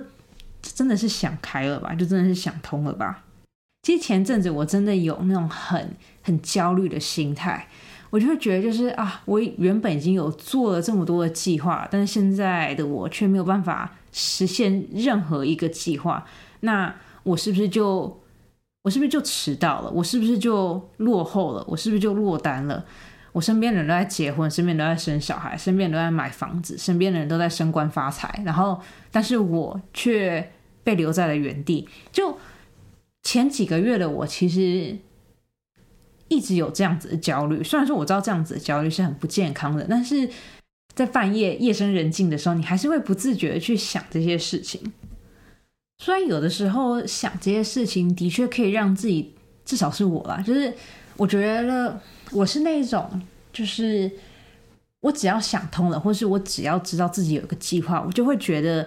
[0.61, 3.23] 真的是想开了吧，就真的是想通了吧。
[3.83, 7.69] 其实前阵子我真的有那种很很焦虑的心态，
[8.09, 16.25] 我就会觉得就是啊，我原本已经有做了这么多的计划，但是现在的我却没有办法实现任何一个计划，
[16.61, 18.19] 那我是不是就
[18.87, 19.91] 我是不是就迟到了？
[19.91, 21.65] 我是不是就落后了？
[21.67, 22.85] 我是不是就落单了？
[23.33, 28.79] 我身边的人都在结婚，身边都在生小孩，身边都在买房子，身边的人都在升官发财，然后
[29.11, 30.53] 但是我却
[30.85, 31.85] 被留在了原地。
[32.13, 32.37] 就
[33.23, 34.97] 前几个月的我，其实
[36.29, 37.61] 一直有这样子的焦虑。
[37.61, 40.29] 虽然说我知道这样子的焦虑是很不健康的，但是
[40.95, 44.93] 在半夜夜深人静的时候，你还是会不自觉的去想这些事情。
[45.99, 49.33] 虽然有的时候想这些事情的确可以让自己，
[49.65, 50.73] 至少是我啦，就是
[51.15, 51.99] 我觉得。
[52.31, 53.21] 我是那种，
[53.53, 54.11] 就是
[54.99, 58.85] 我只要想通了，或是我只要知道自己有一个计划，我就会觉得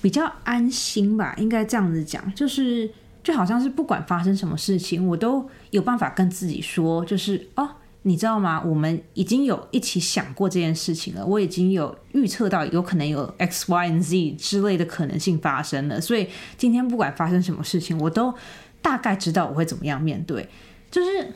[0.00, 1.34] 比较安心吧。
[1.36, 2.90] 应该这样子讲，就是
[3.22, 7.68] 就好像是不管发生什么事情，我都有办法跟自己说，就是哦，
[8.02, 8.62] 你知道吗？
[8.64, 18.34] 我们已经有一起想过这件事情了，我已经有预测到有可能有 X、Y、Z 之类的可能性发生了，所以今天不管发生什么事情，我都
[18.80, 20.48] 大概知道我会怎么样面对，
[20.90, 21.32] 就是。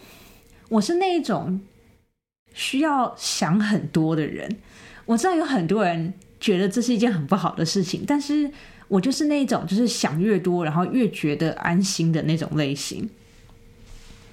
[0.69, 1.61] 我是那一种
[2.55, 4.57] 需要想很多的人，
[5.05, 8.51] 我知道有很多人觉得这是一件很不好的事情，但是
[8.89, 13.11] 我就是那一种就是想越多，然后越觉得安心的那种类型。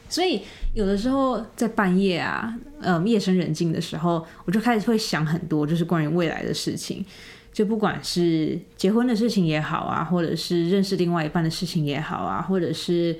[0.07, 7.05] 所以有的时候在半夜啊，嗯，夜深人静的时候，我就开始会想很多，就是关于未来的事情，
[7.51, 13.17] 就不管是结婚的事情也好啊，或者是认识另外一半的事情也好啊，或者是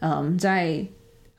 [0.00, 0.86] 嗯，在。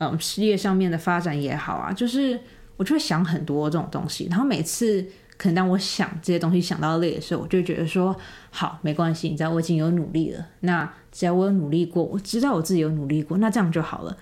[0.02, 2.40] 嗯，事业上面的发展也好啊，就是
[2.78, 8.16] 我就会想很多这种东西，然后每次可能当我想这些东西想到累的时候，我就觉得说
[8.50, 14.16] 好没关系，你知道我已经有努力了，那只要我有努力过，我知道我自己有努力过，那这样就好了。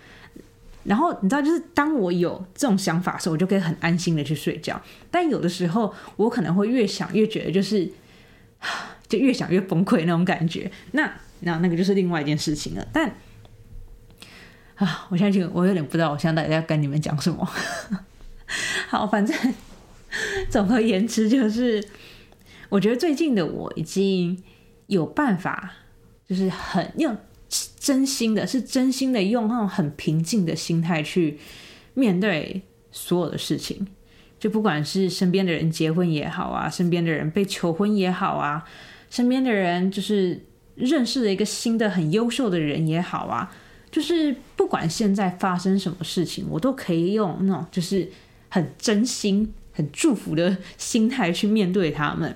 [0.88, 4.82] 然后你知道，就是当我有这种想法的时候，我就可以很安心的去睡觉。
[5.12, 7.91] 但有的时候，我可能会越想越觉得就是
[9.08, 12.88] 就越想越崩溃那种感觉，那那那个就是另外一件事情了。
[12.93, 13.13] 但
[14.76, 17.47] 啊，我现在就我有点不知道，我现在到底要跟你们讲什么。
[18.88, 19.36] 好，反正
[20.50, 21.86] 总而言之，就是
[22.69, 24.41] 我觉得最近的我已经
[24.86, 25.73] 有办法，
[26.26, 27.17] 就是很用
[27.80, 31.38] 真心的，是真心的用那种很平静的心态去
[31.93, 33.88] 面对所有的事情。
[34.39, 38.63] 就不管是身边的人结婚也好啊，身边的人被求婚也好啊，
[39.10, 40.39] 身边的人就是
[40.76, 43.52] 认识了一个新的很优秀的人也好啊。
[43.89, 48.08] 就是不管现在发生什么事情，我都可以用那种就是
[48.50, 52.36] 很真心、很祝福的心态去面对他们。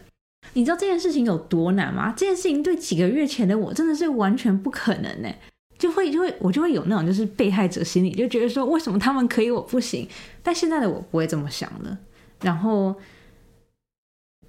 [0.54, 2.14] 你知道这件事情有多难吗？
[2.16, 5.30] 这件事情对几个月前的我真的是完全不可能呢，
[5.78, 10.08] 就会就会我就会有那种就是被害者心理，就觉得说为什么他们可以我不行？
[10.44, 11.98] 但现在的我不会这么想了，
[12.42, 12.96] 然后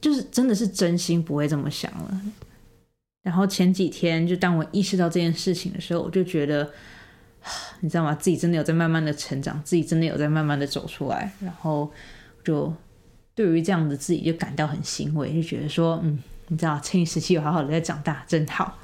[0.01, 2.21] 就是真的是真心不会这么想了。
[3.23, 6.71] 然后前几天就当我意识到这件事情的时候，我就觉得。
[7.81, 8.15] 你知道吗？
[8.15, 11.91] 自己真的有在慢慢的成长，自己真的有在慢慢的走出来，然后
[12.45, 12.73] 就
[13.35, 18.79] 对于这样的自己就感到很欣慰，就觉得说，嗯，你知道，青年时期有好好的在长大，真好。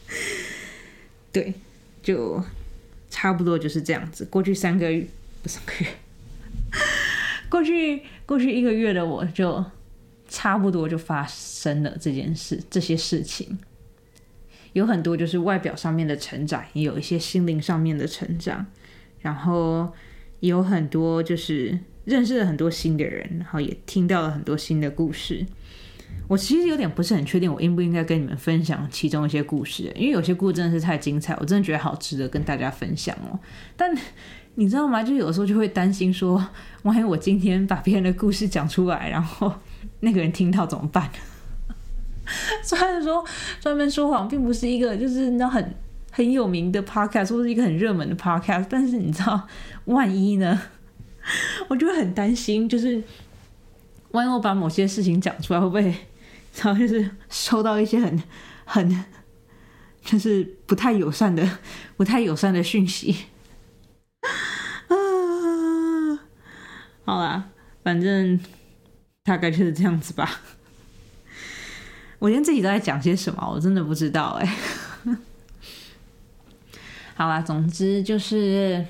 [1.32, 1.54] 对，
[2.02, 2.42] 就
[3.10, 4.24] 差不多就是这样子。
[4.26, 5.06] 过去三个月
[5.42, 5.90] 不是个月，
[7.48, 9.64] 过 去过去一个月的我就
[10.28, 13.58] 差不多就发生了这件事，这些事情。
[14.72, 18.66] 有很多就是外表上面的成长，也有一些心灵上面的成长，
[19.20, 19.90] 然后
[20.40, 25.44] 有很多就是认识了很多新的人，然后也听到了很多新的故事。
[26.28, 33.38] 我其实有点不是很确定，我应不应该跟你们分享其中一些故事，因为有些故事真的是太精彩，我真的觉得好值得跟大家分享哦。
[33.76, 33.94] 但
[34.54, 35.02] 你知道吗？
[35.02, 36.44] 就有时候就会担心说，
[36.82, 39.52] 万一我今天把别人的故事讲出来，然后
[40.00, 41.10] 那个人听到怎么办？
[42.64, 43.24] 虽然说
[43.60, 45.74] 专门说谎并不是一个就是那很
[46.10, 49.46] 很有名的 podcast，或是一个很热门的 podcast，但是你知道，
[49.84, 50.60] 万一呢？
[51.68, 53.02] 我就会很担心，就是
[54.12, 55.82] 万一我把某些事情讲出来，会不会
[56.62, 58.22] 然后就是收到一些很
[58.64, 59.04] 很
[60.02, 61.58] 就是不太友善的、
[61.96, 63.24] 不太友善的讯息
[64.88, 64.94] 啊？
[67.04, 67.50] 好啦，
[67.82, 68.40] 反正
[69.24, 70.40] 大概就是这样子吧。
[72.18, 74.56] 我连自己都在讲些什么，我真的不知道哎。
[77.14, 78.84] 好啦，总之就是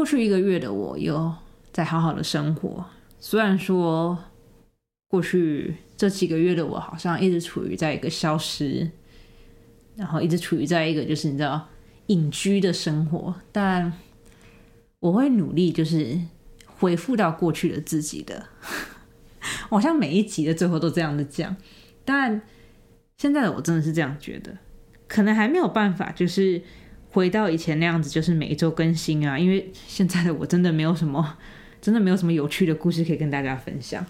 [0.00, 1.30] 过去一个月的我又
[1.74, 2.86] 在好好的生活，
[3.18, 4.16] 虽然说
[5.08, 8.90] 过去这几个月的我，好像一直处于在一个消失，
[9.96, 11.68] 然后一直处于在一个就是你知道
[12.06, 13.34] 隐居的生活。
[13.52, 13.92] 但
[15.00, 16.18] 我会努力，就是
[16.64, 18.46] 回复到过去的自己的。
[19.68, 21.54] 好像每一集的最后都这样的讲，
[22.06, 22.40] 但
[23.18, 24.56] 现在的我真的是这样觉得，
[25.06, 26.62] 可能还没有办法，就是
[27.12, 29.38] 回到以前那样子，就是每一周更新啊。
[29.38, 31.36] 因为现在的我真的没有什么，
[31.80, 34.04] 真的没有什么有趣的故事可以跟大家分享。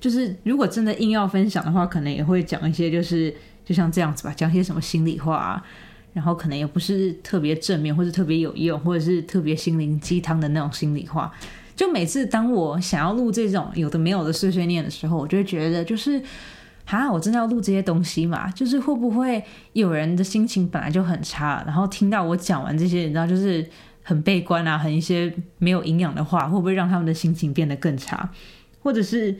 [0.00, 3.32] 就是如果真的硬要分享的话，可能也会讲一些，就是
[3.64, 5.64] 就像这样子吧，讲些什么心里话，啊，
[6.12, 11.32] 然后可能也不是特别正面，或者特别有用，或者是特别心灵鸡汤的那种心里话。
[11.76, 16.20] 就每次当我想要录这种有的没有的碎碎念的时候，我就会觉得，就是
[16.86, 18.50] 啊，我真的要录这些东西嘛？
[18.50, 23.66] 就是会不会有人的心情本来就很差，然后听到我讲完这些，你知道，就是
[24.02, 28.30] 很悲观啊，很一些没有营养的话，会不会让他们的心情变得更差？
[28.82, 29.36] 或者是？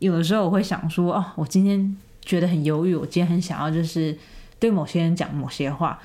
[0.00, 4.14] 有的时候我会想说，哦，我今天觉得很犹豫，我今天很想要就是
[4.58, 5.98] 对某些人讲某些话，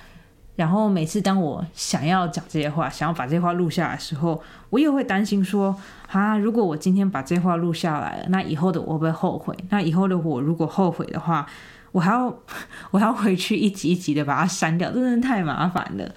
[0.60, 5.74] 然后每次当我想要讲这些话，想要把这些话录下来的时候，我也会担心说，
[6.08, 9.56] 啊，如果我今天把这些话录下来了，那以后的我会不会后悔？
[9.70, 11.48] 那以后的我如果后悔的话，
[11.94, 12.26] 我还要
[12.92, 16.14] 我还要回去一集一集的把它删掉，真的太麻烦了。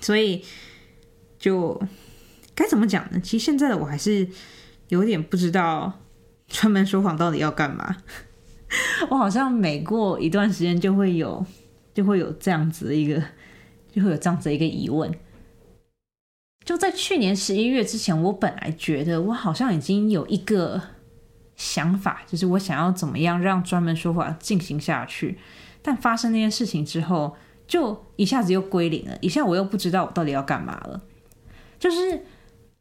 [0.00, 0.44] 所以
[1.38, 1.80] 就
[2.56, 3.20] 该怎么讲呢？
[3.20, 4.28] 其实现在的我还是
[4.88, 5.92] 有点不知道。
[6.48, 7.98] 专门说谎到底要干嘛？
[9.10, 11.44] 我好像每过一段时间就会有，
[11.98, 13.20] 就会有这样子的一个，
[13.90, 15.12] 就会有这样子的一个疑问。
[16.64, 20.80] 就在去年十一月之前，我本来觉得我好像已经有一个
[21.56, 25.38] 想法，就是我想要怎么样让专门说法进行下去。
[25.82, 27.36] 但发生那件事情之后，
[27.66, 31.02] 就一下子又归零了，一下我又不知道我到底要干嘛了。
[31.80, 32.24] 就是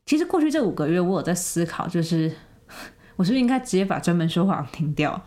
[0.05, 2.31] 其实过去这五个月，我有在思考，就是。
[3.17, 5.25] 我是不是应该直接把专门说法停掉？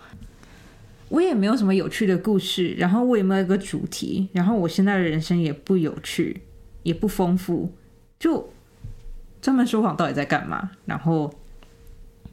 [1.11, 6.41] 我也没有什么有趣的故事，然后我也没有一个主题，然后我现在的人生也不有趣，
[6.85, 7.73] 也不丰富，
[8.19, 8.49] 就
[9.43, 10.71] 专门说谎到底在干嘛？
[10.87, 11.35] 然后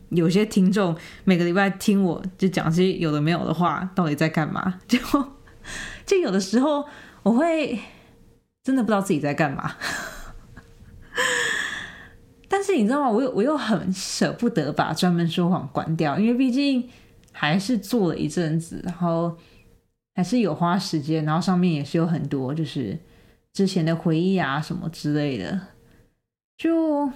[0.10, 4.80] 有些听众每个礼拜听我就讲些有的没有的话，到底在干嘛？
[4.88, 4.98] 就
[6.06, 6.86] 就有的时候
[7.24, 7.80] 我会
[8.64, 9.76] 真的不知道自己在干嘛。
[12.48, 13.10] 但是你知道吗？
[13.10, 16.88] 我又我又很舍不得把专门说谎关掉，因为毕竟
[17.40, 19.38] 还是做了一阵子，然后
[20.16, 22.98] 还是有花时间，然后上面也是有很多就是
[23.54, 25.68] 之前的回忆啊什么之类的，
[26.58, 27.12] 就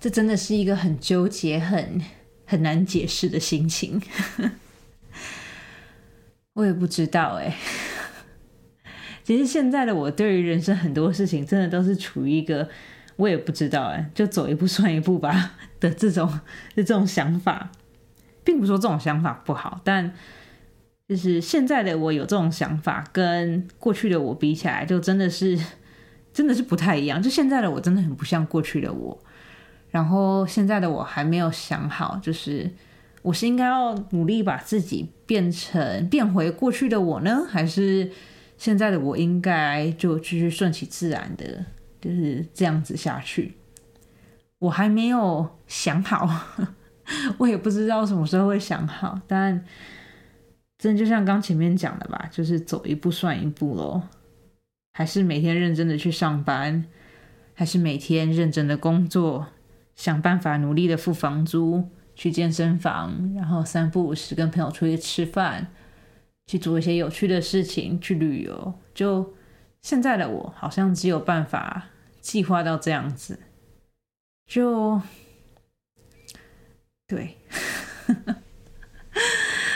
[0.00, 2.00] 这真的是一个很纠结、很
[2.46, 4.00] 很难解释的心情。
[6.54, 7.54] 我也不知道哎，
[9.22, 12.70] 其实现在的我对于人生很多事情，真的都是处于一个。
[13.16, 16.26] 我也不知道哎，就走一步算一步吧的这种
[16.74, 17.70] 的这种想法，
[18.44, 20.12] 并不说这种想法不好，但
[21.08, 25.58] 就是现在的我有这种想法，跟过去的我比起来，就真的是
[26.32, 27.22] 真的是不太一样。
[27.22, 29.18] 就现在的我真的很不像过去的我，
[29.90, 32.70] 然后现在的我还没有想好，就是
[33.22, 38.10] 我是应该要努力把自己变成变回过去的我呢，还是
[38.58, 41.64] 现在的我应该就继续顺其自然的？
[42.00, 43.54] 就是这样子下去，
[44.58, 46.28] 我还没有想好，
[47.38, 49.20] 我也不知道什么时候会想好。
[49.26, 49.64] 但
[50.78, 54.02] 真的就像刚前面讲的吧，就是走一步算一步喽。
[54.92, 56.84] 还是每天认真的去上班，
[57.54, 59.46] 还是每天认真的工作，
[59.94, 65.68] 想办法努力的付房租，去健身房，然后三不五时跟朋友出去吃饭，
[66.46, 68.74] 去做一些有趣的事情，去旅游。
[68.94, 69.34] 就
[69.82, 71.86] 现在的我，好像只有办法。
[72.24, 73.38] 计划到这样子，
[74.46, 74.98] 就
[77.14, 77.36] 对。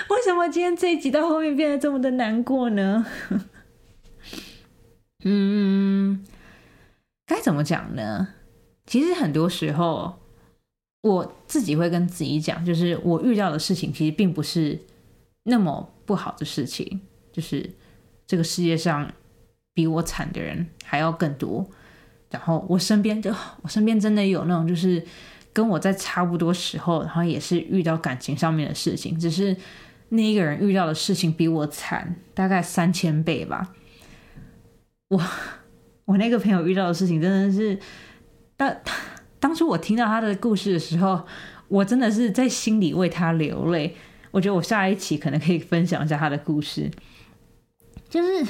[0.08, 3.06] 为什么今天这一集到后面变得这么的难过呢？
[5.24, 6.24] 嗯，
[7.26, 8.28] 该怎么讲呢？
[8.86, 10.18] 其实很多时候，
[11.02, 14.80] 我自己会跟自己讲，就是我遇到的事情其实并不是
[15.44, 17.00] 那么不好的事情，
[17.32, 17.70] 就是
[18.26, 19.12] 这个世界上
[19.74, 21.68] 比我惨的人还要更多。
[22.30, 25.02] 然后我身边就我身边真的有那种就是
[25.52, 29.56] 跟我在差不多时候，然后也是遇到感情上面的事情，只是
[30.10, 33.74] 那一个人遇到的事情比我惨大概三千倍吧。
[35.08, 35.20] 我
[36.06, 37.78] 我那个朋友遇到的事情真的是，
[38.56, 38.76] 当
[39.40, 41.26] 当初我听到他的故事的时候，
[41.68, 43.96] 我真的是在心里为他流泪。
[44.30, 46.90] 我觉得我下一期可能可以分享一下他的故事，
[48.08, 48.46] 就是。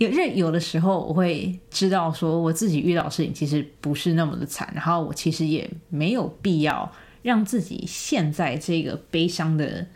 [0.00, 6.90] 有认有的时候，我会知道说我自己遇到事情其实不是那么的惨，然后我其实也没有必要
[7.20, 9.86] 让自己陷在这个悲伤的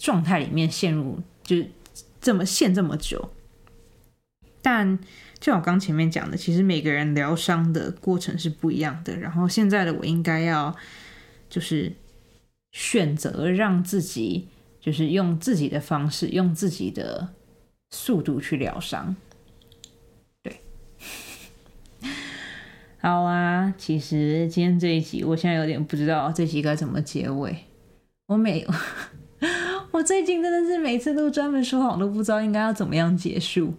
[0.00, 1.58] 状态里面陷入，就
[2.22, 3.28] 这么陷这么久。
[4.62, 4.98] 但
[5.38, 9.14] 就我刚前面讲的，其实每个人疗伤的过程是不一样的。
[9.18, 10.74] 然后现在的我应该要
[11.50, 11.92] 就是
[12.70, 14.48] 选择让自己，
[14.80, 17.28] 就是用自己的方式，用自己的
[17.92, 19.14] 速度去疗伤。
[20.42, 20.60] 对，
[22.98, 23.72] 好啊。
[23.78, 27.56] 其实今天这一集，我现在有点不知道这集该怎么结尾。
[28.26, 28.66] 我每
[29.92, 33.74] 我最近真的是每次都专门说谎，都不知道应该要怎么样结束。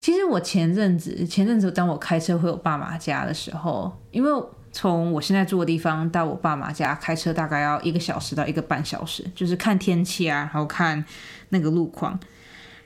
[0.00, 4.30] 其实我前阵子，前阵子当我开车回我爸妈家的时候，因为
[4.74, 11.02] 从我现在住的地方到我爸妈家开车大概要一个小时到一个半小时，就是看天气啊，然后看
[11.50, 12.18] 那个路况。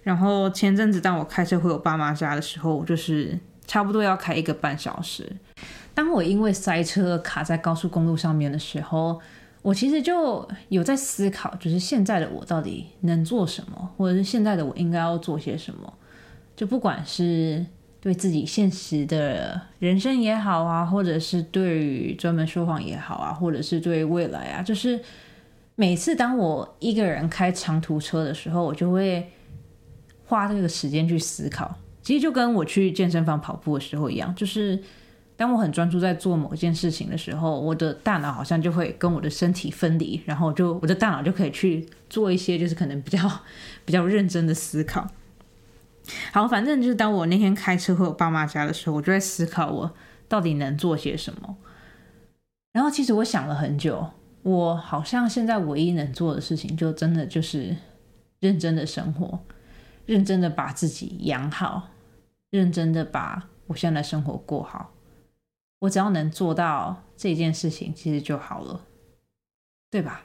[0.02, 5.34] 然后前阵子当我开车回我爸妈家的时候，就是差不多要开一个半小时。
[5.94, 9.18] 当我因为塞车卡在高速公路上面的时候，
[9.62, 15.90] 我其实就有在思考，就是现在的我到底能做什么，或者是现在的我应该要做些什么。
[16.54, 17.64] 就不管是
[18.00, 25.00] 对自己现实的人生也好啊，或者是对于专门说谎也好啊，或者是对未来啊，就是
[25.74, 29.30] 每次当我一个人开长途车的时候，我就会
[30.24, 31.76] 花这个时间去思考。
[32.00, 34.80] 其实就跟我去健身房跑步的时候一样，就是
[35.36, 43.30] 当我很专注在做某一件事情的时候，我的大脑好像就会跟我的身体分离，然后就我的大脑就可以去做一些就是可能比较
[43.84, 45.06] 比较认真的思考。
[46.32, 49.94] 好，反正就是当我那天开车回我爸妈家的时候，我就在思考我
[50.28, 51.56] 到底能做些什么。
[52.72, 54.10] 然后其实我想了很久，
[54.42, 57.76] 我好像现在唯一能做的事情，就真的就是
[58.40, 59.40] 认真的生活，
[60.06, 61.90] 认真的把自己养好，
[62.50, 64.92] 认真的把我现在的生活过好。
[65.80, 68.84] 我只要能做到这件事情，其实就好了，
[69.90, 70.22] 对吧？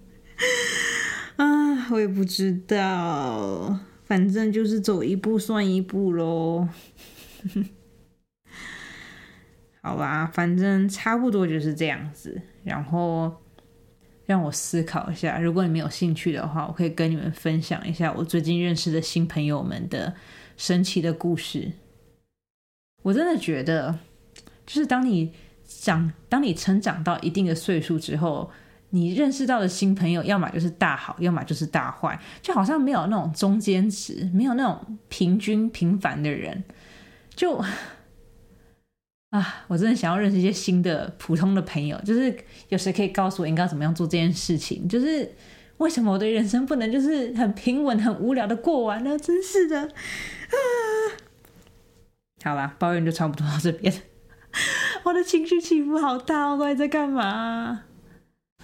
[1.36, 3.78] 啊，我也不知道。
[4.04, 6.68] 反正就是走一步算一步喽，
[9.80, 12.40] 好吧，反正差不多就是这样子。
[12.62, 13.34] 然后
[14.26, 20.14] 让我思考一下，如果你们有兴趣的话，我可以跟你们分享一下我最近认识的新朋友们的
[20.56, 21.72] 神奇的故事。
[23.02, 23.98] 我真的觉得，
[24.66, 25.32] 就是当你
[25.64, 28.50] 长，当你成长到一定的岁数之后。
[28.94, 36.62] 你认识到的新朋友，要么就是大好，要么就是大坏，就好像没有那种中间值，没有那种平均平凡的人。
[37.34, 37.56] 就
[39.30, 42.38] 啊，我真的想要认识一些新的普通的朋友，就是
[42.68, 44.88] 有谁可以告诉我应该怎么样做这件事情？
[44.88, 45.34] 就是
[45.78, 49.18] 为什么我的人生不能就是很平稳、很无聊的过完呢？
[49.18, 49.90] 真是的啊！
[52.44, 53.92] 好吧，抱怨就差不多到这边。
[55.02, 57.82] 我的情绪起伏好大，我到底在干嘛？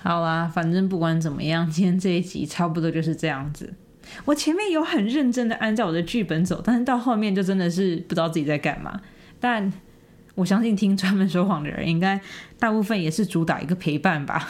[0.02, 3.74] 好啦，反正不管怎么样，今天这一集差不多就是这样子。
[4.24, 9.00] 我前面有很认真的按照我的剧本走，但是到后面就真的是不知道自己在干嘛。
[9.38, 9.70] 但
[10.34, 12.18] 我相信听专门说谎的人，应该
[12.58, 14.48] 大部分也是主打一个陪伴吧。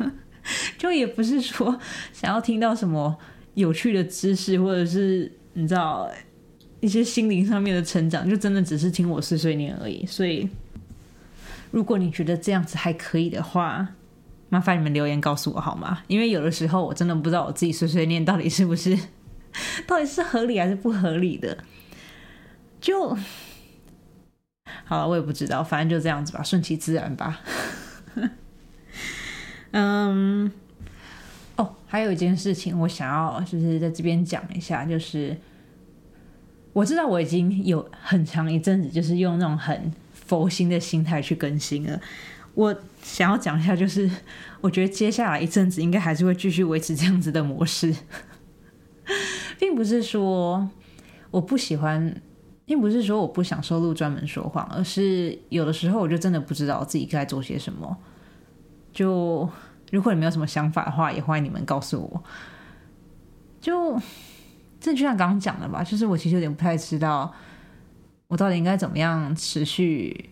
[0.78, 1.80] 就也不是说
[2.12, 3.16] 想要听到什么
[3.54, 6.08] 有趣的知识，或者是你知道
[6.80, 10.04] 一些心灵上面的成长，就真的只是听我碎碎念而已。
[10.06, 10.48] 所以，
[11.70, 13.88] 如果你觉得这样子还可以的话，
[14.48, 16.02] 麻烦你们留言告诉我好吗？
[16.06, 18.96] 因为有的时候我真的不知道我自己碎碎念到底是不是，
[19.86, 21.58] 到底是合理还是不合理的。
[22.80, 23.16] 就
[24.84, 27.40] 好了，我也不知道，反正就这样子吧，顺其自然吧。
[29.72, 30.50] 嗯，
[31.56, 35.36] 哦，还有一件事情我想要就是在这边讲一下，就是
[36.72, 42.00] 我知道我已经有很长一阵子就是用那种很佛心的心态去更新了。
[42.56, 44.10] 我想要讲一下，就是
[44.62, 47.94] 我觉得接下来一阵子应该还是会继续维持这样子的模式，
[49.60, 50.66] 并不是说
[51.30, 52.22] 我不喜欢，
[52.64, 57.94] 并不是说我不想收录专门说谎，而是有的时候我就真的不知道自己该做些什么。
[58.90, 59.46] 就
[59.92, 62.24] 如果你没有什么想法的话，也欢迎你们告诉我。
[63.60, 64.00] 就
[64.80, 67.34] 这就像刚刚讲的吧，就是我其实有点不太知道，
[68.28, 70.30] 我到底应该怎么样持续。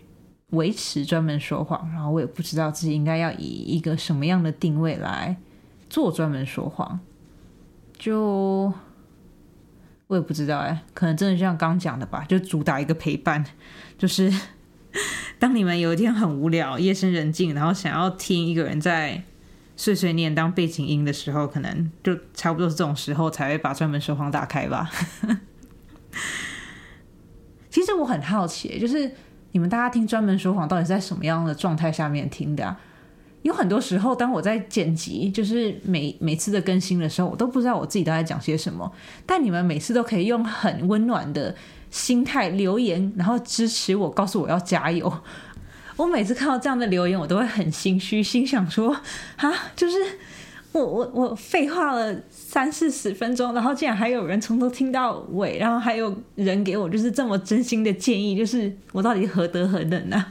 [0.55, 5.36] 维持专门说谎，然后我也不知道自己应该要以一个什么样的定位来
[5.90, 7.00] 做专门说谎，
[7.98, 8.72] 就
[10.07, 13.44] 我也不知道哎，可能真的像刚讲的吧，就主打一个陪伴，
[13.98, 14.32] 就是
[15.38, 19.22] 当你们有一天很无聊、夜深人静，然后想要听一个人在
[19.76, 24.90] 碎碎念当背景音的时候，可能就差不多是这种时候才会把专门说谎打开吧。
[27.70, 29.11] 其实我很好奇，就是。
[29.55, 32.76] 你们大家听专门说谎到底在什么样的状态下面听的啊？
[33.42, 38.90] 有很多时候，当我在剪辑，就是每每次的更新的时候，我都不知道我自己都在讲些什么。
[39.24, 41.55] 但你们每次都可以用很温暖的
[41.88, 45.20] 心态留言，然后支持我，告诉我要加油。
[45.94, 48.92] 我每次看到这样的留言，我都会很心虚，心想说：
[49.36, 49.96] 啊，就是
[50.75, 60.27] 我我我废话了三四十分钟，然后竟然还有人从头听到尾，然后还有人给我就是这么真心的建议，就是我到底何德何能呢？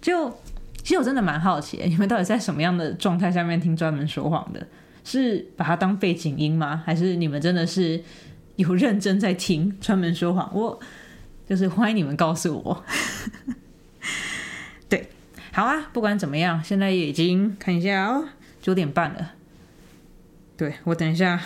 [0.00, 0.36] 就。
[0.80, 4.66] 其实我真的蛮好奇，你们到底在什么样的状态下面听专门说谎的？
[5.04, 6.82] 是把它当背景音吗？
[6.86, 8.02] 还是你们真的是
[8.56, 10.50] 有认真在听专门说谎？
[10.54, 10.80] 我
[11.46, 12.84] 就是欢迎你们告诉我。
[14.88, 15.10] 对，
[15.52, 18.26] 好啊，不管怎么样，现在也已经看一下哦，
[18.60, 19.32] 九点半了。
[20.56, 21.40] 对我等一下，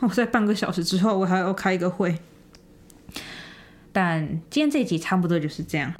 [0.00, 2.18] 我在半个小时之后我还要开一个会。
[3.92, 5.92] 但今天这集差不多就是这样。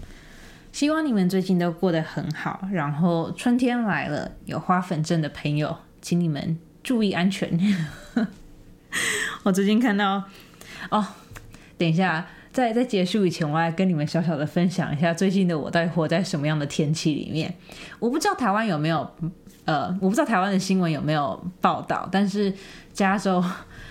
[0.70, 2.68] 希望你们最近都过得很好。
[2.70, 7.59] 然后春天来了，有花粉症的朋友，请你们注意安全。
[9.42, 10.22] 我最近看到
[10.90, 11.05] 哦，
[11.76, 17.55] 等一下，在在结束以前，我要跟你们小小的分享一下最近的我在活在什么样的天气里面。
[17.99, 19.11] 我不知道台湾有没有，
[19.69, 22.51] 呃，我不知道台湾的新闻有没有报道，但是
[22.95, 23.45] 加州，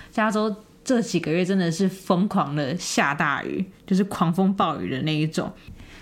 [0.10, 0.54] 加州
[0.84, 5.54] 这几个月真的是疯狂的下大雨，就是狂风暴雨的那一种。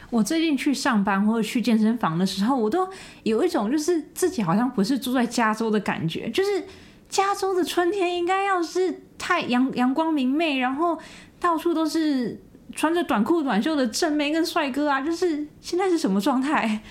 [0.10, 2.88] 我最近去上班或者去健身房的时候，我都
[3.24, 6.30] 有一种就是自己好像不是住在加州的感觉。
[6.30, 6.64] 就是
[7.10, 10.98] 加州的春天应该要是太阳阳光明媚，然后
[11.38, 12.42] 到处都是
[12.74, 15.02] 穿着短裤短袖的正妹跟帅哥啊。
[15.02, 16.82] 就是现在是什么状态？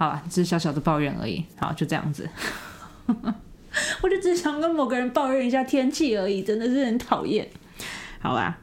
[0.00, 1.44] 好吧，只是小小的抱怨而已。
[1.58, 2.26] 好，就这样子。
[4.00, 7.46] 我就只想跟某个人抱怨一下天气而已，真的是很讨厌。
[8.18, 8.56] 好吧，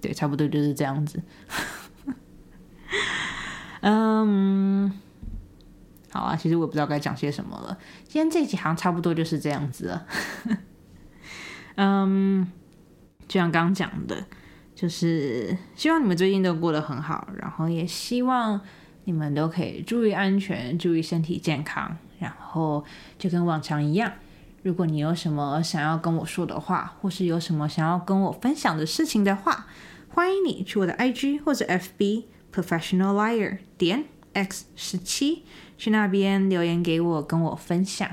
[0.00, 1.22] 对，差不多就是这样子。
[3.82, 4.90] 嗯，
[6.10, 7.76] 好啊，其实我也不知道该讲些什么了。
[8.04, 10.06] 今天这几行差不多就是这样子了。
[11.74, 12.50] 嗯，
[13.28, 14.24] 就像刚刚讲的，
[14.74, 18.58] 就是希望你们最近都过得很好，然后也希望
[19.08, 21.96] 你们都可以注意安全，注意身体健康。
[22.18, 22.84] 然后
[23.18, 24.12] 就跟往常一样，
[24.62, 29.66] 如果你有什么想要跟我说的话，或是有什么想要跟我分享的事情的话，
[30.10, 32.24] 欢迎你去我的 IG 或者 FB。
[32.50, 35.44] Professional liar 点 x 十七，
[35.76, 38.08] 去那边留言给我，跟我分享。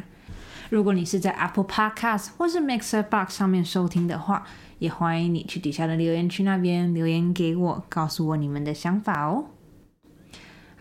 [0.69, 4.45] 如果你是在 Apple Podcast 或是 Mixer Box 上面收听的话，
[4.77, 9.45] 也欢迎你去底下的留言区那边留言给我，告诉我你们的想法哦。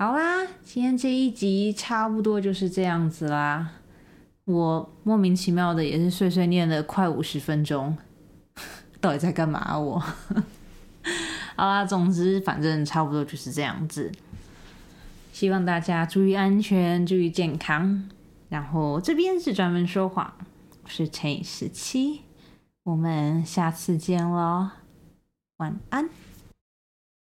[0.05, 3.71] 好啦，今天这一集差不多就是这样子啦。
[4.45, 7.97] 我莫名其妙的也是碎碎念了快五十分钟，
[9.01, 9.99] 到底在干嘛我？
[11.57, 14.13] 好啦，总之反正差不多就是这样子。
[15.33, 18.07] 希望大家注意安全，注意健康。
[18.51, 20.35] 然后这边是专门说谎，
[20.83, 22.21] 我是乘以十七，
[22.83, 24.69] 我们下次见喽，
[25.57, 26.11] 晚安。